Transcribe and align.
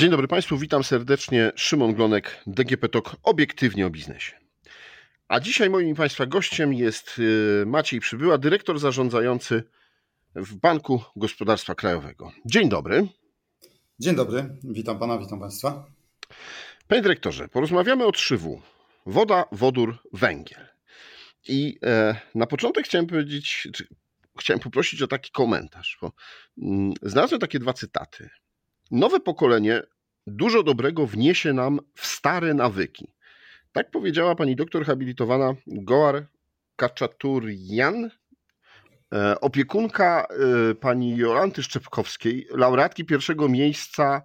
Dzień 0.00 0.10
dobry 0.10 0.28
Państwu, 0.28 0.56
witam 0.56 0.84
serdecznie. 0.84 1.52
Szymon 1.56 1.94
Glonek, 1.94 2.42
DGP 2.46 2.88
TOK, 2.88 3.16
obiektywnie 3.22 3.86
o 3.86 3.90
biznesie. 3.90 4.32
A 5.28 5.40
dzisiaj 5.40 5.70
moim 5.70 5.96
Państwa 5.96 6.26
gościem 6.26 6.74
jest 6.74 7.18
y, 7.18 7.64
Maciej 7.66 8.00
Przybyła, 8.00 8.38
dyrektor 8.38 8.78
zarządzający 8.78 9.62
w 10.34 10.54
Banku 10.54 11.02
Gospodarstwa 11.16 11.74
Krajowego. 11.74 12.32
Dzień 12.46 12.68
dobry. 12.68 13.08
Dzień 13.98 14.16
dobry, 14.16 14.56
witam 14.64 14.98
Pana, 14.98 15.18
witam 15.18 15.40
Państwa. 15.40 15.86
Panie 16.88 17.02
dyrektorze, 17.02 17.48
porozmawiamy 17.48 18.06
o 18.06 18.10
3W. 18.10 18.60
Woda, 19.06 19.44
wodór, 19.52 19.98
węgiel. 20.12 20.66
I 21.48 21.78
e, 21.82 22.20
na 22.34 22.46
początek 22.46 22.84
chciałem 22.84 23.06
powiedzieć, 23.06 23.68
chciałem 24.38 24.60
poprosić 24.60 25.02
o 25.02 25.06
taki 25.06 25.30
komentarz, 25.30 25.98
bo 26.02 26.12
mm, 26.62 26.92
znalazłem 27.02 27.40
takie 27.40 27.58
dwa 27.58 27.72
cytaty. 27.72 28.30
Nowe 28.90 29.20
pokolenie 29.20 29.82
dużo 30.26 30.62
dobrego 30.62 31.06
wniesie 31.06 31.52
nam 31.52 31.80
w 31.94 32.06
stare 32.06 32.54
nawyki. 32.54 33.12
Tak 33.72 33.90
powiedziała 33.90 34.34
pani 34.34 34.56
doktor 34.56 34.84
habilitowana 34.84 35.54
Goar 35.66 36.26
Kaczaturian, 36.76 38.10
e, 39.14 39.40
opiekunka 39.40 40.26
e, 40.70 40.74
pani 40.74 41.16
Jolanty 41.16 41.62
Szczepkowskiej, 41.62 42.46
laureatki 42.50 43.04
pierwszego 43.04 43.48
miejsca 43.48 44.22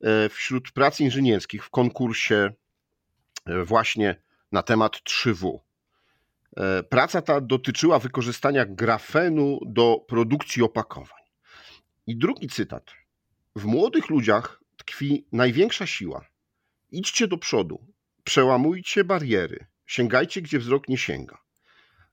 e, 0.00 0.28
wśród 0.28 0.72
prac 0.72 1.00
inżynierskich 1.00 1.64
w 1.64 1.70
konkursie 1.70 2.50
właśnie 3.64 4.16
na 4.52 4.62
temat 4.62 4.96
3W. 4.96 5.58
Praca 6.88 7.22
ta 7.22 7.40
dotyczyła 7.40 7.98
wykorzystania 7.98 8.66
grafenu 8.66 9.58
do 9.66 10.04
produkcji 10.08 10.62
opakowań. 10.62 11.22
I 12.06 12.16
drugi 12.16 12.48
cytat. 12.48 13.03
W 13.56 13.64
młodych 13.64 14.08
ludziach 14.08 14.60
tkwi 14.76 15.26
największa 15.32 15.86
siła. 15.86 16.26
Idźcie 16.90 17.28
do 17.28 17.38
przodu, 17.38 17.86
przełamujcie 18.24 19.04
bariery, 19.04 19.66
sięgajcie, 19.86 20.42
gdzie 20.42 20.58
wzrok 20.58 20.88
nie 20.88 20.98
sięga. 20.98 21.38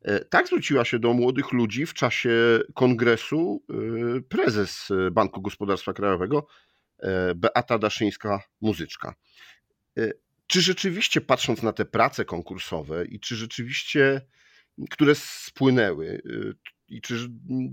E, 0.01 0.25
tak 0.25 0.47
zwróciła 0.47 0.85
się 0.85 0.99
do 0.99 1.13
młodych 1.13 1.51
ludzi 1.51 1.85
w 1.85 1.93
czasie 1.93 2.59
kongresu 2.73 3.63
e, 3.69 4.21
prezes 4.21 4.89
Banku 5.11 5.41
Gospodarstwa 5.41 5.93
Krajowego 5.93 6.47
e, 6.99 7.35
Beata 7.35 7.79
Daszyńska-Muzyczka. 7.79 9.13
Czy 10.47 10.61
rzeczywiście, 10.61 11.21
patrząc 11.21 11.63
na 11.63 11.73
te 11.73 11.85
prace 11.85 12.25
konkursowe 12.25 13.05
i 13.05 13.19
czy 13.19 13.35
rzeczywiście, 13.35 14.21
które 14.89 15.15
spłynęły, 15.15 16.21
i 16.87 17.01
czy 17.01 17.29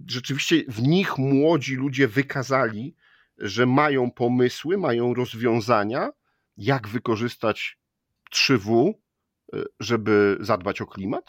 rzeczywiście 0.06 0.64
w 0.68 0.82
nich 0.82 1.18
młodzi 1.18 1.74
ludzie 1.74 2.08
wykazali, 2.08 2.96
że 3.38 3.66
mają 3.66 4.10
pomysły, 4.10 4.78
mają 4.78 5.14
rozwiązania, 5.14 6.10
jak 6.56 6.88
wykorzystać 6.88 7.78
3W, 8.34 8.92
y, 9.54 9.64
żeby 9.80 10.36
zadbać 10.40 10.80
o 10.80 10.86
klimat? 10.86 11.24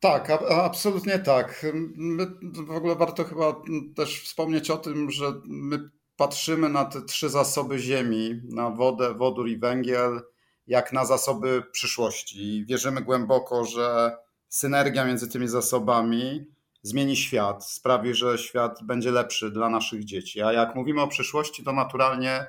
Tak, 0.00 0.30
absolutnie 0.50 1.18
tak. 1.18 1.66
My, 1.96 2.26
w 2.66 2.70
ogóle 2.70 2.94
warto 2.94 3.24
chyba 3.24 3.62
też 3.96 4.22
wspomnieć 4.22 4.70
o 4.70 4.76
tym, 4.76 5.10
że 5.10 5.32
my 5.44 5.90
patrzymy 6.16 6.68
na 6.68 6.84
te 6.84 7.02
trzy 7.02 7.28
zasoby 7.28 7.78
ziemi, 7.78 8.40
na 8.44 8.70
wodę, 8.70 9.14
wodór 9.14 9.48
i 9.48 9.58
węgiel, 9.58 10.20
jak 10.66 10.92
na 10.92 11.04
zasoby 11.04 11.62
przyszłości. 11.72 12.56
I 12.56 12.66
wierzymy 12.66 13.02
głęboko, 13.02 13.64
że 13.64 14.16
synergia 14.48 15.04
między 15.04 15.28
tymi 15.28 15.48
zasobami 15.48 16.46
zmieni 16.84 17.16
świat, 17.16 17.66
sprawi, 17.66 18.14
że 18.14 18.38
świat 18.38 18.78
będzie 18.82 19.10
lepszy 19.10 19.50
dla 19.50 19.68
naszych 19.68 20.04
dzieci. 20.04 20.42
A 20.42 20.52
jak 20.52 20.74
mówimy 20.74 21.02
o 21.02 21.08
przyszłości, 21.08 21.64
to 21.64 21.72
naturalnie 21.72 22.46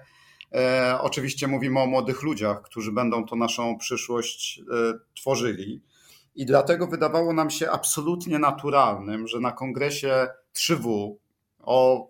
e, 0.52 0.98
oczywiście 1.02 1.48
mówimy 1.48 1.80
o 1.80 1.86
młodych 1.86 2.24
ludziach, 2.24 2.62
którzy 2.62 2.92
będą 2.92 3.26
to 3.26 3.36
naszą 3.36 3.78
przyszłość 3.78 4.60
e, 4.60 4.64
tworzyli. 5.16 5.82
I 6.36 6.46
dlatego 6.46 6.88
wydawało 6.88 7.34
nam 7.34 7.50
się 7.50 7.72
absolutnie 7.72 8.40
naturalnym, 8.40 9.28
że 9.28 9.40
na 9.40 9.52
kongresie 9.52 10.28
3W, 10.56 11.16
o, 11.60 12.08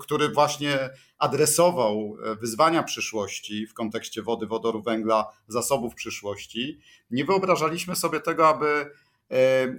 który 0.00 0.28
właśnie 0.28 0.90
adresował 1.18 2.16
e, 2.24 2.34
wyzwania 2.34 2.82
przyszłości 2.82 3.66
w 3.66 3.74
kontekście 3.74 4.22
wody, 4.22 4.46
wodoru, 4.46 4.82
węgla, 4.82 5.28
zasobów 5.48 5.94
przyszłości, 5.94 6.78
nie 7.10 7.24
wyobrażaliśmy 7.24 7.96
sobie 7.96 8.20
tego, 8.20 8.48
aby 8.48 8.90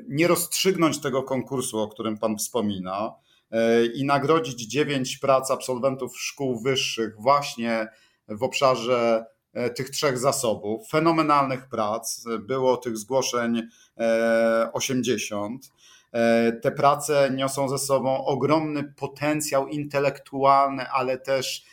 nie 0.07 0.27
rozstrzygnąć 0.27 1.01
tego 1.01 1.23
konkursu, 1.23 1.79
o 1.79 1.87
którym 1.87 2.17
Pan 2.17 2.37
wspomina 2.37 3.15
e, 3.51 3.85
i 3.85 4.05
nagrodzić 4.05 4.67
dziewięć 4.67 5.17
prac 5.17 5.51
absolwentów 5.51 6.19
szkół 6.19 6.59
wyższych 6.59 7.15
właśnie 7.19 7.87
w 8.27 8.43
obszarze 8.43 9.25
e, 9.53 9.69
tych 9.69 9.89
trzech 9.89 10.17
zasobów, 10.17 10.89
fenomenalnych 10.89 11.69
prac, 11.69 12.25
było 12.39 12.77
tych 12.77 12.97
zgłoszeń 12.97 13.61
80. 14.73 15.71
Te 16.61 16.71
prace 16.71 17.31
niosą 17.35 17.69
ze 17.69 17.77
sobą 17.77 18.25
ogromny 18.25 18.83
potencjał 18.83 19.67
intelektualny, 19.67 20.89
ale 20.89 21.17
też, 21.17 21.65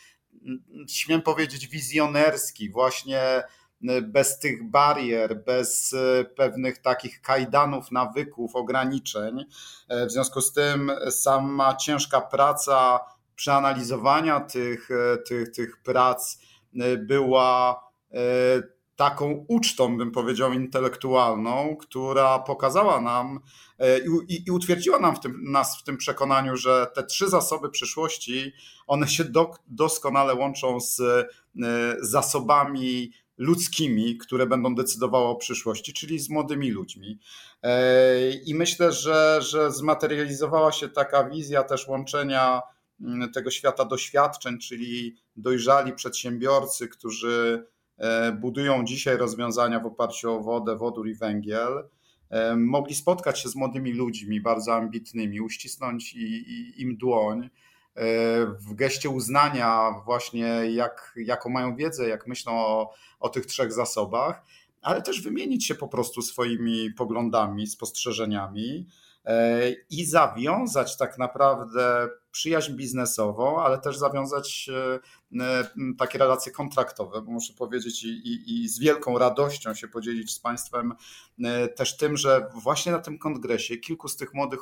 śmiem 0.89 1.21
powiedzieć, 1.21 1.67
wizjonerski, 1.67 2.69
właśnie 2.69 3.43
bez 3.81 4.39
tych 4.39 4.69
barier, 4.69 5.43
bez 5.45 5.93
e, 5.93 6.25
pewnych 6.25 6.77
takich 6.77 7.21
kajdanów, 7.21 7.91
nawyków, 7.91 8.55
ograniczeń. 8.55 9.45
E, 9.89 10.05
w 10.05 10.11
związku 10.11 10.41
z 10.41 10.53
tym 10.53 10.91
sama 11.09 11.75
ciężka 11.75 12.21
praca 12.21 12.99
przeanalizowania 13.35 14.39
tych, 14.39 14.89
e, 14.91 15.17
tych, 15.17 15.51
tych 15.51 15.77
prac 15.83 16.37
była 16.97 17.81
taką 18.95 19.45
ucztą, 19.47 19.97
bym 19.97 20.11
powiedział, 20.11 20.53
intelektualną, 20.53 21.75
która 21.79 22.39
pokazała 22.39 23.01
nam 23.01 23.39
i, 24.27 24.43
i 24.47 24.51
utwierdziła 24.51 24.99
nam 24.99 25.15
w 25.15 25.19
tym, 25.19 25.51
nas 25.51 25.79
w 25.79 25.83
tym 25.83 25.97
przekonaniu, 25.97 26.57
że 26.57 26.87
te 26.95 27.03
trzy 27.03 27.29
zasoby 27.29 27.69
przyszłości, 27.69 28.53
one 28.87 29.07
się 29.07 29.23
do, 29.23 29.51
doskonale 29.67 30.35
łączą 30.35 30.79
z 30.79 31.01
zasobami 32.01 33.11
ludzkimi, 33.37 34.17
które 34.17 34.45
będą 34.45 34.75
decydowały 34.75 35.25
o 35.25 35.35
przyszłości, 35.35 35.93
czyli 35.93 36.19
z 36.19 36.29
młodymi 36.29 36.71
ludźmi. 36.71 37.19
E, 37.63 38.31
I 38.31 38.55
myślę, 38.55 38.91
że, 38.91 39.39
że 39.41 39.71
zmaterializowała 39.71 40.71
się 40.71 40.89
taka 40.89 41.29
wizja 41.29 41.63
też 41.63 41.87
łączenia 41.87 42.61
mm, 43.01 43.31
tego 43.31 43.51
świata 43.51 43.85
doświadczeń, 43.85 44.57
czyli 44.59 45.15
dojrzali 45.35 45.93
przedsiębiorcy, 45.93 46.87
którzy 46.87 47.67
e, 47.97 48.31
budują 48.31 48.85
dzisiaj 48.85 49.17
rozwiązania 49.17 49.79
w 49.79 49.85
oparciu 49.85 50.31
o 50.31 50.39
wodę, 50.39 50.77
wodór 50.77 51.07
i 51.07 51.15
węgiel, 51.15 51.89
e, 52.29 52.55
mogli 52.55 52.95
spotkać 52.95 53.39
się 53.39 53.49
z 53.49 53.55
młodymi 53.55 53.93
ludźmi 53.93 54.41
bardzo 54.41 54.73
ambitnymi, 54.73 55.41
uścisnąć 55.41 56.15
im 56.77 56.97
dłoń 56.97 57.49
w 58.59 58.73
geście 58.73 59.09
uznania 59.09 59.91
właśnie 60.05 60.47
jak, 60.71 61.13
jaką 61.15 61.49
mają 61.49 61.75
wiedzę, 61.75 62.09
jak 62.09 62.27
myślą 62.27 62.53
o, 62.53 62.93
o 63.19 63.29
tych 63.29 63.45
trzech 63.45 63.73
zasobach, 63.73 64.45
ale 64.81 65.01
też 65.01 65.21
wymienić 65.21 65.65
się 65.65 65.75
po 65.75 65.87
prostu 65.87 66.21
swoimi 66.21 66.91
poglądami, 66.91 67.67
spostrzeżeniami. 67.67 68.79
e, 68.79 69.06
i 69.89 70.05
zawiązać 70.05 70.97
tak 70.97 71.17
naprawdę 71.17 72.09
przyjaźń 72.31 72.73
biznesową, 72.73 73.59
ale 73.59 73.77
też 73.77 73.97
zawiązać 73.97 74.69
e, 74.69 74.99
e, 75.43 75.69
takie 75.97 76.17
relacje 76.17 76.51
kontraktowe. 76.51 77.21
Bo 77.21 77.31
muszę 77.31 77.53
powiedzieć 77.53 78.03
i, 78.03 78.07
i, 78.07 78.63
i, 78.63 78.69
z 78.69 78.79
wielką 78.79 79.17
radością 79.17 79.73
się 79.73 79.87
podzielić 79.87 80.33
z 80.33 80.39
Państwem 80.39 80.93
też 81.75 81.97
tym, 81.97 82.17
że 82.17 82.49
właśnie 82.53 82.91
na 82.91 82.99
tym 82.99 83.17
kongresie 83.17 83.77
kilku 83.77 84.07
z 84.07 84.17
tych 84.17 84.33
młodych, 84.33 84.59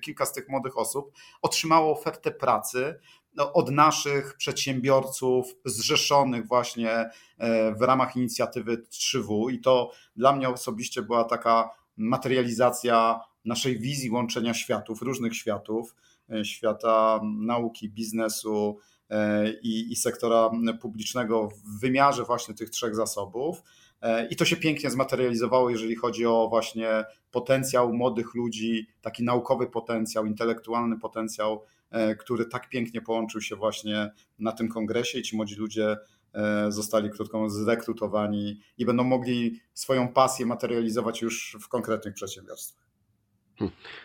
kilka 0.00 0.26
z 0.26 0.32
tych 0.32 0.48
młodych 0.48 0.78
osób 0.78 1.12
otrzymało 1.42 1.92
ofertę 1.92 2.30
pracy 2.30 3.00
no, 3.34 3.52
od 3.52 3.70
naszych 3.70 4.36
przedsiębiorców 4.36 5.54
zrzeszonych 5.64 6.46
właśnie 6.46 6.90
e, 6.90 7.74
w 7.74 7.82
ramach 7.82 8.16
inicjatywy 8.16 8.76
3W 8.76 9.52
i 9.52 9.60
to 9.60 9.90
dla 10.16 10.32
mnie 10.32 10.48
osobiście 10.48 11.02
była 11.02 11.24
taka 11.24 11.70
materializacja 11.96 13.20
naszej 13.44 13.78
wizji 13.78 14.10
łączenia 14.10 14.54
światów, 14.54 15.02
różnych 15.02 15.36
światów, 15.36 15.94
e, 16.32 16.44
świata 16.44 17.20
nauki, 17.24 17.90
biznesu 17.90 18.78
e, 19.10 19.52
i, 19.52 19.92
i 19.92 19.96
sektora 19.96 20.50
publicznego 20.80 21.48
w 21.48 21.80
wymiarze 21.80 22.24
właśnie 22.24 22.54
tych 22.54 22.70
trzech 22.70 22.94
zasobów. 22.94 23.62
I 24.30 24.36
to 24.36 24.44
się 24.44 24.56
pięknie 24.56 24.90
zmaterializowało, 24.90 25.70
jeżeli 25.70 25.96
chodzi 25.96 26.26
o 26.26 26.48
właśnie 26.48 27.04
potencjał 27.30 27.92
młodych 27.92 28.34
ludzi, 28.34 28.86
taki 29.02 29.24
naukowy 29.24 29.66
potencjał, 29.66 30.26
intelektualny 30.26 30.98
potencjał 30.98 31.62
E, 31.92 32.16
który 32.16 32.46
tak 32.46 32.68
pięknie 32.68 33.00
połączył 33.00 33.40
się 33.40 33.56
właśnie 33.56 34.10
na 34.38 34.52
tym 34.52 34.68
kongresie 34.68 35.18
i 35.18 35.22
ci 35.22 35.36
młodzi 35.36 35.54
ludzie 35.54 35.96
e, 36.34 36.72
zostali 36.72 37.10
krótko 37.10 37.50
zrekrutowani 37.50 38.60
i 38.78 38.86
będą 38.86 39.04
mogli 39.04 39.60
swoją 39.74 40.08
pasję 40.08 40.46
materializować 40.46 41.22
już 41.22 41.56
w 41.60 41.68
konkretnych 41.68 42.14
przedsiębiorstwach. 42.14 42.91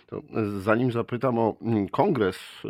To 0.08 0.22
zanim 0.60 0.92
zapytam 0.92 1.40
o 1.40 1.58
mm, 1.62 1.90
kongres, 1.90 2.38
y, 2.66 2.70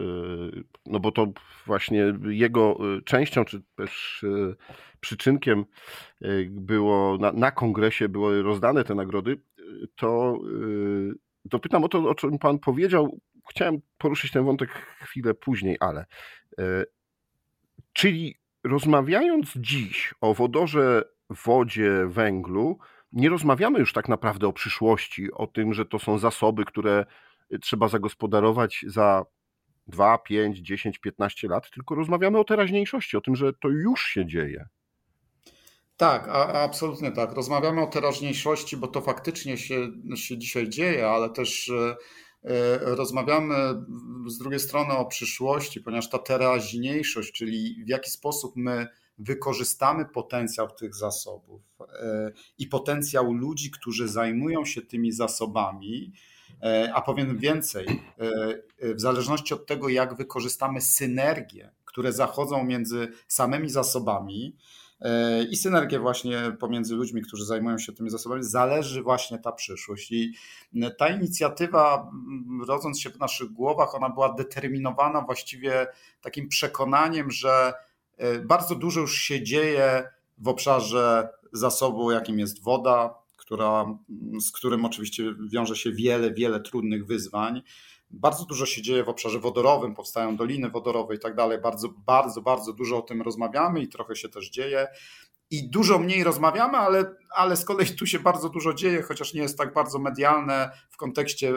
no 0.86 1.00
bo 1.00 1.12
to 1.12 1.28
właśnie 1.66 2.14
jego 2.24 2.78
y, 2.98 3.02
częścią, 3.02 3.46
czy 3.46 3.62
też 3.76 4.26
przyczynkiem 5.00 5.66
było, 6.48 7.18
na, 7.18 7.32
na 7.32 7.52
kongresie 7.52 8.10
były 8.10 8.44
rozdane 8.44 8.84
te 8.84 8.96
nagrody, 8.96 9.40
to, 9.96 10.40
to 11.50 11.60
pytam 11.60 11.84
o 11.84 11.88
to, 11.90 12.10
o 12.10 12.16
czym 12.16 12.40
Pan 12.40 12.60
powiedział. 12.60 13.20
Chciałem 13.50 13.82
poruszyć 13.98 14.32
ten 14.32 14.46
wątek 14.46 14.70
chwilę 15.00 15.34
później, 15.34 15.78
ale 15.80 16.06
czyli 17.94 18.36
rozmawiając 18.64 19.54
dziś 19.56 20.14
o 20.22 20.34
wodorze, 20.34 21.04
wodzie, 21.30 22.06
węglu, 22.08 22.80
nie 23.12 23.30
rozmawiamy 23.30 23.80
już 23.80 23.94
tak 23.94 24.10
naprawdę 24.10 24.48
o 24.48 24.54
przyszłości, 24.54 25.32
o 25.32 25.48
tym, 25.48 25.74
że 25.74 25.86
to 25.86 26.00
są 26.00 26.18
zasoby, 26.18 26.66
które 26.66 27.06
y, 27.54 27.60
trzeba 27.60 27.88
zagospodarować 27.88 28.86
za 28.88 29.26
2, 29.88 30.18
5, 30.18 30.60
10, 30.60 31.00
15 31.00 31.48
lat, 31.48 31.72
tylko 31.72 31.96
rozmawiamy 31.96 32.40
o 32.40 32.44
teraźniejszości, 32.44 33.18
o 33.18 33.22
tym, 33.22 33.36
że 33.36 33.54
to 33.54 33.70
już 33.70 34.04
się 34.04 34.26
dzieje. 34.26 34.68
Tak, 35.98 36.28
a, 36.28 36.64
absolutnie 36.64 37.12
tak. 37.12 37.34
Rozmawiamy 37.34 37.82
o 37.82 37.88
teraźniejszości, 37.88 38.78
bo 38.78 38.88
to 38.88 39.02
faktycznie 39.02 39.58
się, 39.58 39.92
się 40.16 40.38
dzisiaj 40.38 40.70
dzieje, 40.70 41.10
ale 41.10 41.30
też 41.30 41.70
e, 41.70 41.96
e, 42.44 42.96
rozmawiamy 42.96 43.56
z 44.28 44.38
drugiej 44.38 44.60
strony 44.60 44.94
o 44.94 45.06
przyszłości, 45.06 45.82
ponieważ 45.82 46.10
ta 46.10 46.18
teraźniejszość, 46.18 47.32
czyli 47.32 47.84
w 47.86 47.90
jaki 47.90 48.10
sposób 48.10 48.54
my 48.56 48.88
wykorzystamy 49.18 50.06
potencjał 50.06 50.72
tych 50.72 50.96
zasobów 50.96 51.67
i 52.58 52.68
potencjał 52.68 53.34
ludzi, 53.34 53.72
którzy 53.72 54.08
zajmują 54.08 54.66
się 54.66 54.82
tymi 54.82 55.12
zasobami, 55.12 56.14
e, 56.64 56.92
a 56.94 57.02
powiem 57.02 57.38
więcej, 57.38 57.88
e, 58.82 58.94
w 58.96 59.02
zależności 59.02 59.54
od 59.54 59.66
tego, 59.66 59.90
jak 59.90 60.18
wykorzystamy 60.18 60.82
synergie, 60.82 61.72
które 61.86 62.14
zachodzą 62.14 62.64
między 62.64 63.08
samymi 63.28 63.70
zasobami, 63.70 64.56
i 65.50 65.58
synergię 65.58 66.00
właśnie 66.00 66.52
pomiędzy 66.60 66.96
ludźmi, 66.96 67.22
którzy 67.22 67.46
zajmują 67.46 67.78
się 67.78 67.94
tymi 67.94 68.10
zasobami, 68.10 68.44
zależy 68.44 69.02
właśnie 69.02 69.40
ta 69.40 69.52
przyszłość. 69.52 70.12
I 70.12 70.34
ta 70.98 71.08
inicjatywa, 71.08 72.12
rodząc 72.68 73.00
się 73.00 73.10
w 73.10 73.20
naszych 73.20 73.52
głowach, 73.52 73.96
ona 73.96 74.10
była 74.10 74.34
determinowana 74.34 75.22
właściwie 75.22 75.88
takim 76.22 76.48
przekonaniem, 76.50 77.32
że 77.32 77.74
E, 78.18 78.40
bardzo 78.40 78.76
dużo 78.76 79.02
już 79.02 79.22
się 79.22 79.44
dzieje 79.44 80.10
w 80.38 80.48
obszarze 80.48 81.30
zasobu, 81.52 82.12
jakim 82.12 82.40
jest 82.40 82.64
woda, 82.64 83.16
która, 83.38 83.86
z 84.40 84.52
którym 84.52 84.86
oczywiście 84.86 85.24
wiąże 85.52 85.76
się 85.76 85.92
wiele, 85.92 86.34
wiele 86.34 86.60
trudnych 86.60 87.06
wyzwań. 87.06 87.62
Bardzo 88.10 88.46
dużo 88.46 88.66
się 88.66 88.82
dzieje 88.82 89.04
w 89.04 89.10
obszarze 89.10 89.40
wodorowym, 89.40 89.96
powstają 89.96 90.36
doliny 90.36 90.70
wodorowe 90.70 91.16
i 91.16 91.20
tak 91.20 91.36
dalej. 91.36 91.62
Bardzo, 91.62 91.90
bardzo, 92.06 92.42
bardzo 92.42 92.74
dużo 92.74 92.98
o 92.98 93.02
tym 93.02 93.22
rozmawiamy 93.22 93.82
i 93.82 93.88
trochę 93.88 94.16
się 94.16 94.30
też 94.30 94.50
dzieje. 94.50 94.88
I 95.50 95.70
dużo 95.70 96.00
mniej 96.00 96.24
rozmawiamy, 96.24 96.78
ale, 96.78 97.16
ale 97.36 97.58
z 97.58 97.66
kolei 97.66 97.88
tu 97.88 98.06
się 98.06 98.20
bardzo 98.20 98.50
dużo 98.50 98.74
dzieje, 98.74 99.02
chociaż 99.02 99.34
nie 99.34 99.42
jest 99.42 99.58
tak 99.58 99.74
bardzo 99.74 100.00
medialne 100.00 100.72
w 100.90 100.98
kontekście 100.98 101.54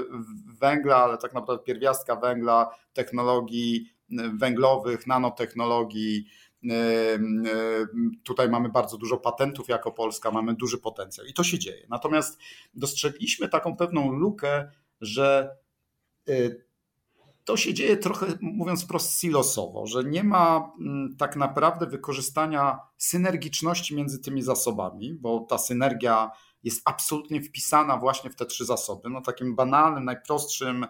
węgla, 0.60 0.96
ale 0.96 1.18
tak 1.18 1.34
naprawdę 1.34 1.64
pierwiastka 1.64 2.16
węgla, 2.16 2.70
technologii 2.92 3.90
węglowych, 4.38 5.06
nanotechnologii, 5.06 6.26
Tutaj 8.24 8.48
mamy 8.48 8.68
bardzo 8.68 8.98
dużo 8.98 9.16
patentów 9.16 9.68
jako 9.68 9.92
Polska, 9.92 10.30
mamy 10.30 10.54
duży 10.54 10.78
potencjał 10.78 11.26
i 11.26 11.34
to 11.34 11.44
się 11.44 11.58
dzieje. 11.58 11.86
Natomiast 11.88 12.38
dostrzegliśmy 12.74 13.48
taką 13.48 13.76
pewną 13.76 14.12
lukę, 14.12 14.70
że 15.00 15.56
y, 16.28 16.64
to 17.44 17.56
się 17.56 17.74
dzieje 17.74 17.96
trochę, 17.96 18.26
mówiąc 18.40 18.84
wprost, 18.84 19.20
silosowo, 19.20 19.86
że 19.86 20.04
nie 20.04 20.24
ma 20.24 20.72
mm, 20.80 21.16
tak 21.16 21.36
naprawdę 21.36 21.86
wykorzystania 21.86 22.78
synergiczności 22.96 23.96
między 23.96 24.18
tymi 24.18 24.42
zasobami, 24.42 25.14
bo 25.14 25.40
ta 25.40 25.58
synergia 25.58 26.30
jest 26.64 26.82
absolutnie 26.84 27.42
wpisana 27.42 27.96
właśnie 27.96 28.30
w 28.30 28.36
te 28.36 28.46
trzy 28.46 28.64
zasoby. 28.64 29.10
No, 29.10 29.20
takim 29.20 29.54
banalnym, 29.56 30.04
najprostszym, 30.04 30.86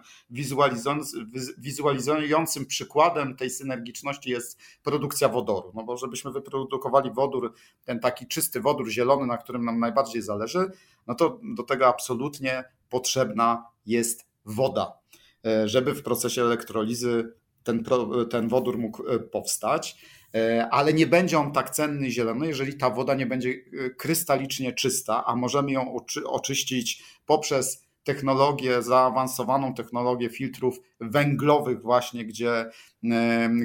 wizualizującym 1.57 2.65
przykładem 2.65 3.35
tej 3.35 3.49
synergiczności 3.49 4.29
jest 4.29 4.59
produkcja 4.83 5.29
wodoru. 5.29 5.71
No 5.75 5.83
bo 5.83 5.97
żebyśmy 5.97 6.31
wyprodukowali 6.31 7.11
wodór, 7.11 7.53
ten 7.85 7.99
taki 7.99 8.27
czysty 8.27 8.61
wodór 8.61 8.89
zielony, 8.89 9.25
na 9.25 9.37
którym 9.37 9.65
nam 9.65 9.79
najbardziej 9.79 10.21
zależy, 10.21 10.71
no 11.07 11.15
to 11.15 11.39
do 11.43 11.63
tego 11.63 11.87
absolutnie 11.87 12.63
potrzebna 12.89 13.65
jest 13.85 14.25
woda, 14.45 14.99
e, 15.45 15.67
żeby 15.67 15.93
w 15.93 16.03
procesie 16.03 16.41
elektrolizy 16.41 17.33
ten, 17.63 17.83
ten 18.29 18.47
wodór 18.47 18.77
mógł 18.77 19.07
e, 19.07 19.19
powstać. 19.19 19.97
E, 20.35 20.67
ale 20.71 20.93
nie 20.93 21.07
będzie 21.07 21.39
on 21.39 21.51
tak 21.51 21.69
cenny 21.69 22.07
i 22.07 22.11
zielony, 22.11 22.47
jeżeli 22.47 22.77
ta 22.77 22.89
woda 22.89 23.15
nie 23.15 23.25
będzie 23.25 23.49
e, 23.49 23.89
krystalicznie 23.89 24.73
czysta, 24.73 25.25
a 25.25 25.35
możemy 25.35 25.71
ją 25.71 25.95
oczyścić 26.25 27.03
poprzez 27.25 27.90
technologię, 28.03 28.81
zaawansowaną 28.81 29.73
technologię 29.73 30.29
filtrów 30.29 30.79
węglowych 30.99 31.81
właśnie, 31.81 32.25
gdzie, 32.25 32.71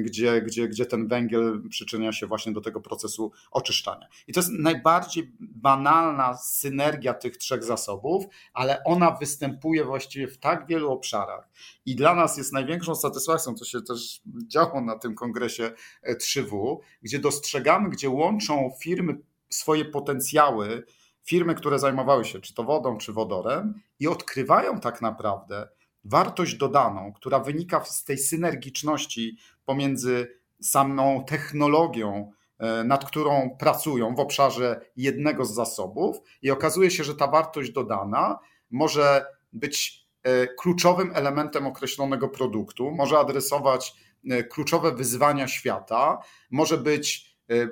gdzie, 0.01 0.41
gdzie, 0.41 0.67
gdzie 0.67 0.85
ten 0.85 1.07
węgiel 1.07 1.61
przyczynia 1.69 2.11
się 2.11 2.27
właśnie 2.27 2.51
do 2.51 2.61
tego 2.61 2.81
procesu 2.81 3.31
oczyszczania. 3.51 4.07
I 4.27 4.33
to 4.33 4.39
jest 4.39 4.51
najbardziej 4.51 5.31
banalna 5.39 6.37
synergia 6.37 7.13
tych 7.13 7.37
trzech 7.37 7.63
zasobów, 7.63 8.25
ale 8.53 8.83
ona 8.83 9.11
występuje 9.11 9.85
właściwie 9.85 10.27
w 10.27 10.37
tak 10.37 10.67
wielu 10.67 10.91
obszarach. 10.91 11.49
I 11.85 11.95
dla 11.95 12.15
nas 12.15 12.37
jest 12.37 12.53
największą 12.53 12.95
satysfakcją, 12.95 13.55
to 13.55 13.65
się 13.65 13.81
też 13.81 14.21
działo 14.47 14.81
na 14.81 14.99
tym 14.99 15.15
kongresie 15.15 15.71
3W, 16.21 16.73
e, 16.73 16.85
gdzie 17.01 17.19
dostrzegamy, 17.19 17.89
gdzie 17.89 18.09
łączą 18.09 18.71
firmy 18.81 19.17
swoje 19.49 19.85
potencjały, 19.85 20.83
firmy, 21.27 21.55
które 21.55 21.79
zajmowały 21.79 22.25
się 22.25 22.39
czy 22.39 22.53
to 22.53 22.63
wodą, 22.63 22.97
czy 22.97 23.13
wodorem 23.13 23.81
i 23.99 24.07
odkrywają 24.07 24.79
tak 24.79 25.01
naprawdę 25.01 25.67
wartość 26.03 26.55
dodaną, 26.55 27.13
która 27.13 27.39
wynika 27.39 27.83
z 27.85 28.03
tej 28.03 28.17
synergiczności 28.17 29.37
pomiędzy 29.65 30.37
samą 30.61 31.25
technologią, 31.25 32.31
e, 32.59 32.83
nad 32.83 33.05
którą 33.05 33.57
pracują 33.59 34.15
w 34.15 34.19
obszarze 34.19 34.81
jednego 34.95 35.45
z 35.45 35.53
zasobów, 35.53 36.17
i 36.41 36.51
okazuje 36.51 36.91
się, 36.91 37.03
że 37.03 37.15
ta 37.15 37.27
wartość 37.27 37.71
dodana 37.71 38.39
może 38.71 39.25
być 39.53 40.07
e, 40.23 40.47
kluczowym 40.47 41.11
elementem 41.15 41.67
określonego 41.67 42.29
produktu, 42.29 42.91
może 42.91 43.19
adresować 43.19 43.93
e, 44.29 44.43
kluczowe 44.43 44.91
wyzwania 44.91 45.47
świata, 45.47 46.19
może 46.51 46.77
być 46.77 47.26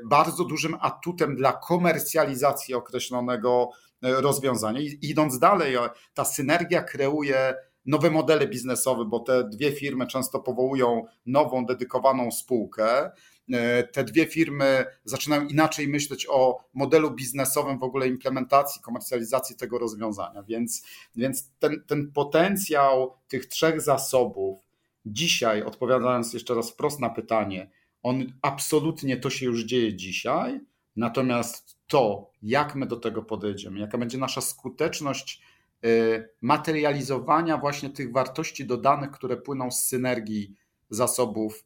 bardzo 0.06 0.46
dużym 0.46 0.78
atutem 0.82 1.36
dla 1.36 1.54
komercjalizacji 1.54 2.74
określonego 2.74 3.70
e, 4.04 4.22
rozwiązania. 4.22 4.80
I 4.80 4.98
idąc 5.02 5.40
dalej, 5.40 5.76
ta 6.14 6.26
synergia 6.26 6.84
kreuje 6.84 7.56
nowe 7.86 8.12
modele 8.12 8.48
biznesowe, 8.48 9.06
bo 9.06 9.20
te 9.20 9.50
dwie 9.50 9.72
firmy 9.72 10.08
często 10.08 10.40
powołują 10.40 11.06
nową, 11.26 11.66
dedykowaną 11.66 12.32
spółkę. 12.32 13.12
E, 13.54 13.84
te 13.84 14.04
dwie 14.04 14.26
firmy 14.26 14.86
zaczynają 15.04 15.48
inaczej 15.48 15.88
myśleć 15.88 16.28
o 16.30 16.58
modelu 16.74 17.12
biznesowym, 17.12 17.80
w 17.80 17.84
ogóle 17.84 18.08
implementacji, 18.08 18.82
komercjalizacji 18.82 19.56
tego 19.56 19.80
rozwiązania. 19.80 20.44
Więc, 20.44 20.84
więc 21.16 21.52
ten, 21.60 21.84
ten 21.88 22.12
potencjał 22.12 23.14
tych 23.28 23.46
trzech 23.46 23.82
zasobów, 23.82 24.60
dzisiaj, 25.06 25.64
odpowiadając 25.64 26.34
jeszcze 26.34 26.56
raz 26.56 26.72
wprost 26.72 27.00
na 27.00 27.10
pytanie, 27.10 27.70
on 28.06 28.34
absolutnie 28.42 29.18
to 29.18 29.30
się 29.30 29.46
już 29.46 29.64
dzieje 29.64 29.96
dzisiaj, 29.96 30.60
natomiast 30.96 31.80
to, 31.88 32.32
jak 32.42 32.76
my 32.76 32.86
do 32.86 32.96
tego 32.96 33.24
podejdziemy, 33.24 33.80
jaka 33.80 33.98
będzie 33.98 34.18
nasza 34.18 34.42
skuteczność 34.42 35.42
y, 35.86 36.30
materializowania 36.42 37.58
właśnie 37.58 37.90
tych 37.90 38.12
wartości 38.12 38.66
dodanych, 38.66 39.12
które 39.12 39.38
płyną 39.38 39.72
z 39.72 39.84
synergii 39.84 40.56
zasobów 40.90 41.66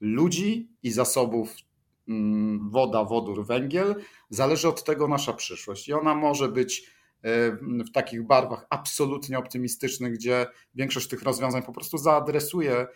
ludzi 0.00 0.70
i 0.82 0.90
zasobów 0.90 1.54
mm, 2.08 2.70
woda, 2.70 3.04
wodór, 3.04 3.46
węgiel, 3.46 3.94
zależy 4.30 4.68
od 4.68 4.84
tego 4.84 5.08
nasza 5.08 5.32
przyszłość. 5.32 5.88
I 5.88 5.92
ona 5.92 6.14
może 6.14 6.48
być 6.48 6.78
y, 6.80 7.52
w 7.84 7.90
takich 7.92 8.26
barwach 8.26 8.66
absolutnie 8.70 9.38
optymistycznych, 9.38 10.12
gdzie 10.12 10.46
większość 10.74 11.08
tych 11.08 11.22
rozwiązań 11.22 11.62
po 11.62 11.72
prostu 11.72 11.98
zaadresuje 11.98 12.86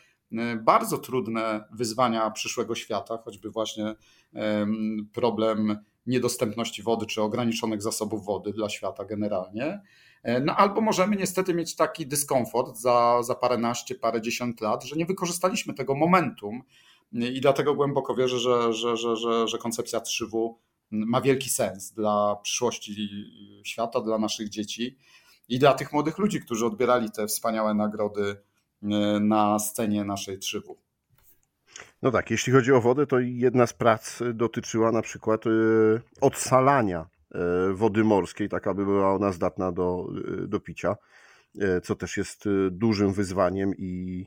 bardzo 0.61 0.99
trudne 0.99 1.65
wyzwania 1.73 2.31
przyszłego 2.31 2.75
świata, 2.75 3.19
choćby 3.25 3.51
właśnie 3.51 3.95
problem 5.13 5.79
niedostępności 6.07 6.83
wody 6.83 7.07
czy 7.07 7.23
ograniczonych 7.23 7.83
zasobów 7.83 8.25
wody 8.25 8.53
dla 8.53 8.69
świata 8.69 9.05
generalnie. 9.05 9.81
E, 10.23 10.41
no 10.41 10.57
albo 10.57 10.81
możemy 10.81 11.17
niestety 11.17 11.55
mieć 11.55 11.77
taki 11.77 12.07
dyskomfort 12.07 12.77
za, 12.77 13.23
za 13.23 13.35
paręnaście, 13.35 13.95
parędziesiąt 13.95 14.61
lat, 14.61 14.85
że 14.85 14.97
nie 14.97 15.07
wykorzystaliśmy 15.07 15.75
tego 15.75 15.95
momentum 15.95 16.63
i 17.13 17.41
dlatego 17.41 17.75
głęboko 17.75 18.15
wierzę, 18.15 18.39
że, 18.39 18.73
że, 18.73 18.97
że, 18.97 19.17
że, 19.17 19.49
że 19.49 19.59
koncepcja 19.59 20.01
3W 20.01 20.55
ma 20.91 21.21
wielki 21.21 21.51
sens 21.51 21.93
dla 21.93 22.37
przyszłości 22.43 23.09
świata, 23.65 24.01
dla 24.01 24.19
naszych 24.19 24.49
dzieci 24.49 24.97
i 25.49 25.59
dla 25.59 25.75
tych 25.75 25.93
młodych 25.93 26.19
ludzi, 26.19 26.41
którzy 26.41 26.67
odbierali 26.67 27.11
te 27.11 27.27
wspaniałe 27.27 27.75
nagrody 27.75 28.37
na 29.21 29.59
scenie 29.59 30.05
naszej 30.05 30.39
3W. 30.39 30.75
No 32.03 32.11
tak, 32.11 32.31
jeśli 32.31 32.53
chodzi 32.53 32.73
o 32.73 32.81
wodę, 32.81 33.07
to 33.07 33.19
jedna 33.19 33.67
z 33.67 33.73
prac 33.73 34.19
dotyczyła 34.35 34.93
na 34.93 35.03
przykład 35.03 35.45
odsalania 36.21 37.07
wody 37.73 38.05
morskiej, 38.05 38.49
tak 38.49 38.67
aby 38.67 38.85
była 38.85 39.15
ona 39.15 39.33
zdatna 39.33 39.73
do, 39.73 40.07
do 40.49 40.61
picia, 40.61 40.97
co 41.83 41.95
też 41.95 42.17
jest 42.17 42.45
dużym 42.71 43.13
wyzwaniem 43.13 43.73
i, 43.79 44.27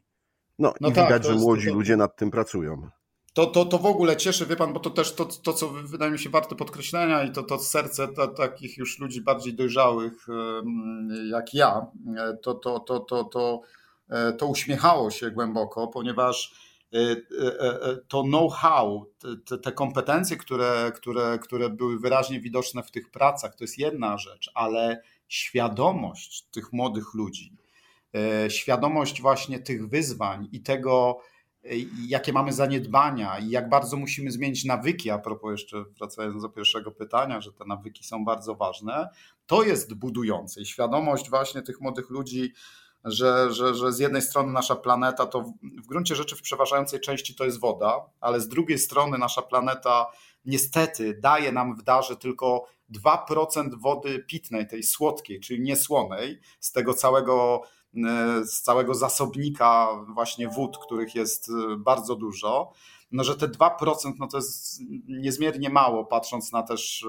no, 0.60 0.74
no 0.82 0.90
i 0.90 0.94
tak, 0.94 1.06
widać, 1.06 1.26
że 1.26 1.36
młodzi 1.36 1.68
to... 1.68 1.74
ludzie 1.74 1.98
nad 1.98 2.16
tym 2.16 2.32
pracują. 2.32 2.90
To, 3.34 3.46
to, 3.46 3.66
to 3.66 3.78
w 3.78 3.86
ogóle 3.86 4.18
cieszy, 4.18 4.46
wie 4.46 4.56
pan, 4.56 4.74
bo 4.74 4.80
to 4.80 4.90
też 4.90 5.16
to, 5.16 5.26
to 5.26 5.54
co 5.54 5.70
wydaje 5.70 6.12
mi 6.12 6.20
się 6.20 6.30
warte 6.30 6.56
podkreślenia 6.56 7.24
i 7.24 7.32
to, 7.32 7.44
to 7.44 7.60
serce 7.60 8.08
to, 8.08 8.28
takich 8.28 8.78
już 8.78 9.00
ludzi 9.00 9.22
bardziej 9.22 9.54
dojrzałych 9.54 10.28
jak 11.30 11.54
ja, 11.54 11.86
to, 12.44 12.54
to, 12.54 12.80
to, 12.80 13.00
to, 13.00 13.24
to, 13.24 13.62
to 14.38 14.48
uśmiechało 14.48 15.12
się 15.12 15.32
głęboko, 15.32 15.88
ponieważ 15.88 16.54
e, 16.94 16.98
e, 17.00 17.82
e, 17.82 17.98
to 18.08 18.24
know-how, 18.24 19.12
te, 19.46 19.58
te, 19.58 19.72
kompetencje, 19.72 20.38
które, 20.38 20.92
które, 20.96 21.40
które 21.40 21.70
były 21.70 22.00
wyraźnie 22.00 22.40
widoczne 22.40 22.84
w 22.84 22.92
tych 22.92 23.12
pracach, 23.12 23.56
to 23.56 23.64
jest 23.64 23.78
jedna 23.78 24.18
rzecz, 24.18 24.52
ale 24.56 25.02
świadomość 25.28 26.48
tych 26.52 26.74
młodych 26.74 27.14
ludzi, 27.14 27.54
świadomość 28.50 29.22
właśnie 29.22 29.60
tych 29.60 29.90
wyzwań 29.90 30.50
i 30.52 30.62
tego, 30.62 31.20
jakie 32.08 32.34
mamy 32.34 32.54
zaniedbania 32.54 33.40
i 33.40 33.50
jak 33.50 33.70
bardzo 33.70 33.98
musimy 33.98 34.32
zmienić 34.32 34.66
nawyki, 34.66 35.10
a 35.10 35.18
propos 35.18 35.52
jeszcze 35.52 35.84
wracając 35.98 36.42
do 36.42 36.50
pierwszego 36.50 36.92
pytania, 36.92 37.42
że 37.42 37.54
te 37.54 37.66
nawyki 37.66 38.04
są 38.04 38.26
bardzo 38.26 38.56
ważne, 38.56 39.10
to 39.46 39.64
jest 39.64 39.94
budujące 39.94 40.62
i 40.62 40.66
świadomość 40.66 41.30
właśnie 41.30 41.62
tych 41.62 41.82
młodych 41.82 42.10
ludzi, 42.10 42.54
że, 43.06 43.54
że, 43.54 43.76
że 43.76 43.94
z 43.94 44.00
jednej 44.00 44.22
strony 44.22 44.54
nasza 44.54 44.76
planeta 44.76 45.26
to 45.26 45.42
w 45.84 45.88
gruncie 45.88 46.16
rzeczy 46.16 46.36
w 46.36 46.42
przeważającej 46.42 47.00
części 47.00 47.36
to 47.36 47.46
jest 47.46 47.60
woda, 47.60 48.06
ale 48.22 48.42
z 48.42 48.48
drugiej 48.48 48.80
strony 48.80 49.18
nasza 49.18 49.42
planeta 49.42 50.08
niestety 50.46 51.20
daje 51.22 51.52
nam 51.52 51.76
w 51.76 51.84
darze 51.84 52.16
tylko 52.16 52.66
2% 53.06 53.70
wody 53.82 54.20
pitnej, 54.20 54.68
tej 54.68 54.84
słodkiej, 54.84 55.40
czyli 55.40 55.62
niesłonej, 55.62 56.40
z 56.60 56.72
tego 56.72 56.94
całego 56.94 57.62
E, 58.04 58.46
z 58.46 58.62
całego 58.62 58.94
zasobnika 58.94 59.88
właśnie 60.14 60.48
wód, 60.48 60.78
których 60.78 61.16
jest 61.16 61.50
e, 61.50 61.78
bardzo 61.78 62.16
dużo, 62.16 62.72
no 63.12 63.24
że 63.24 63.36
te 63.36 63.48
2% 63.48 64.14
no 64.20 64.28
to 64.28 64.38
jest 64.38 64.80
niezmiernie 65.08 65.70
mało, 65.70 66.06
patrząc 66.06 66.52
na 66.52 66.64
też 66.64 67.06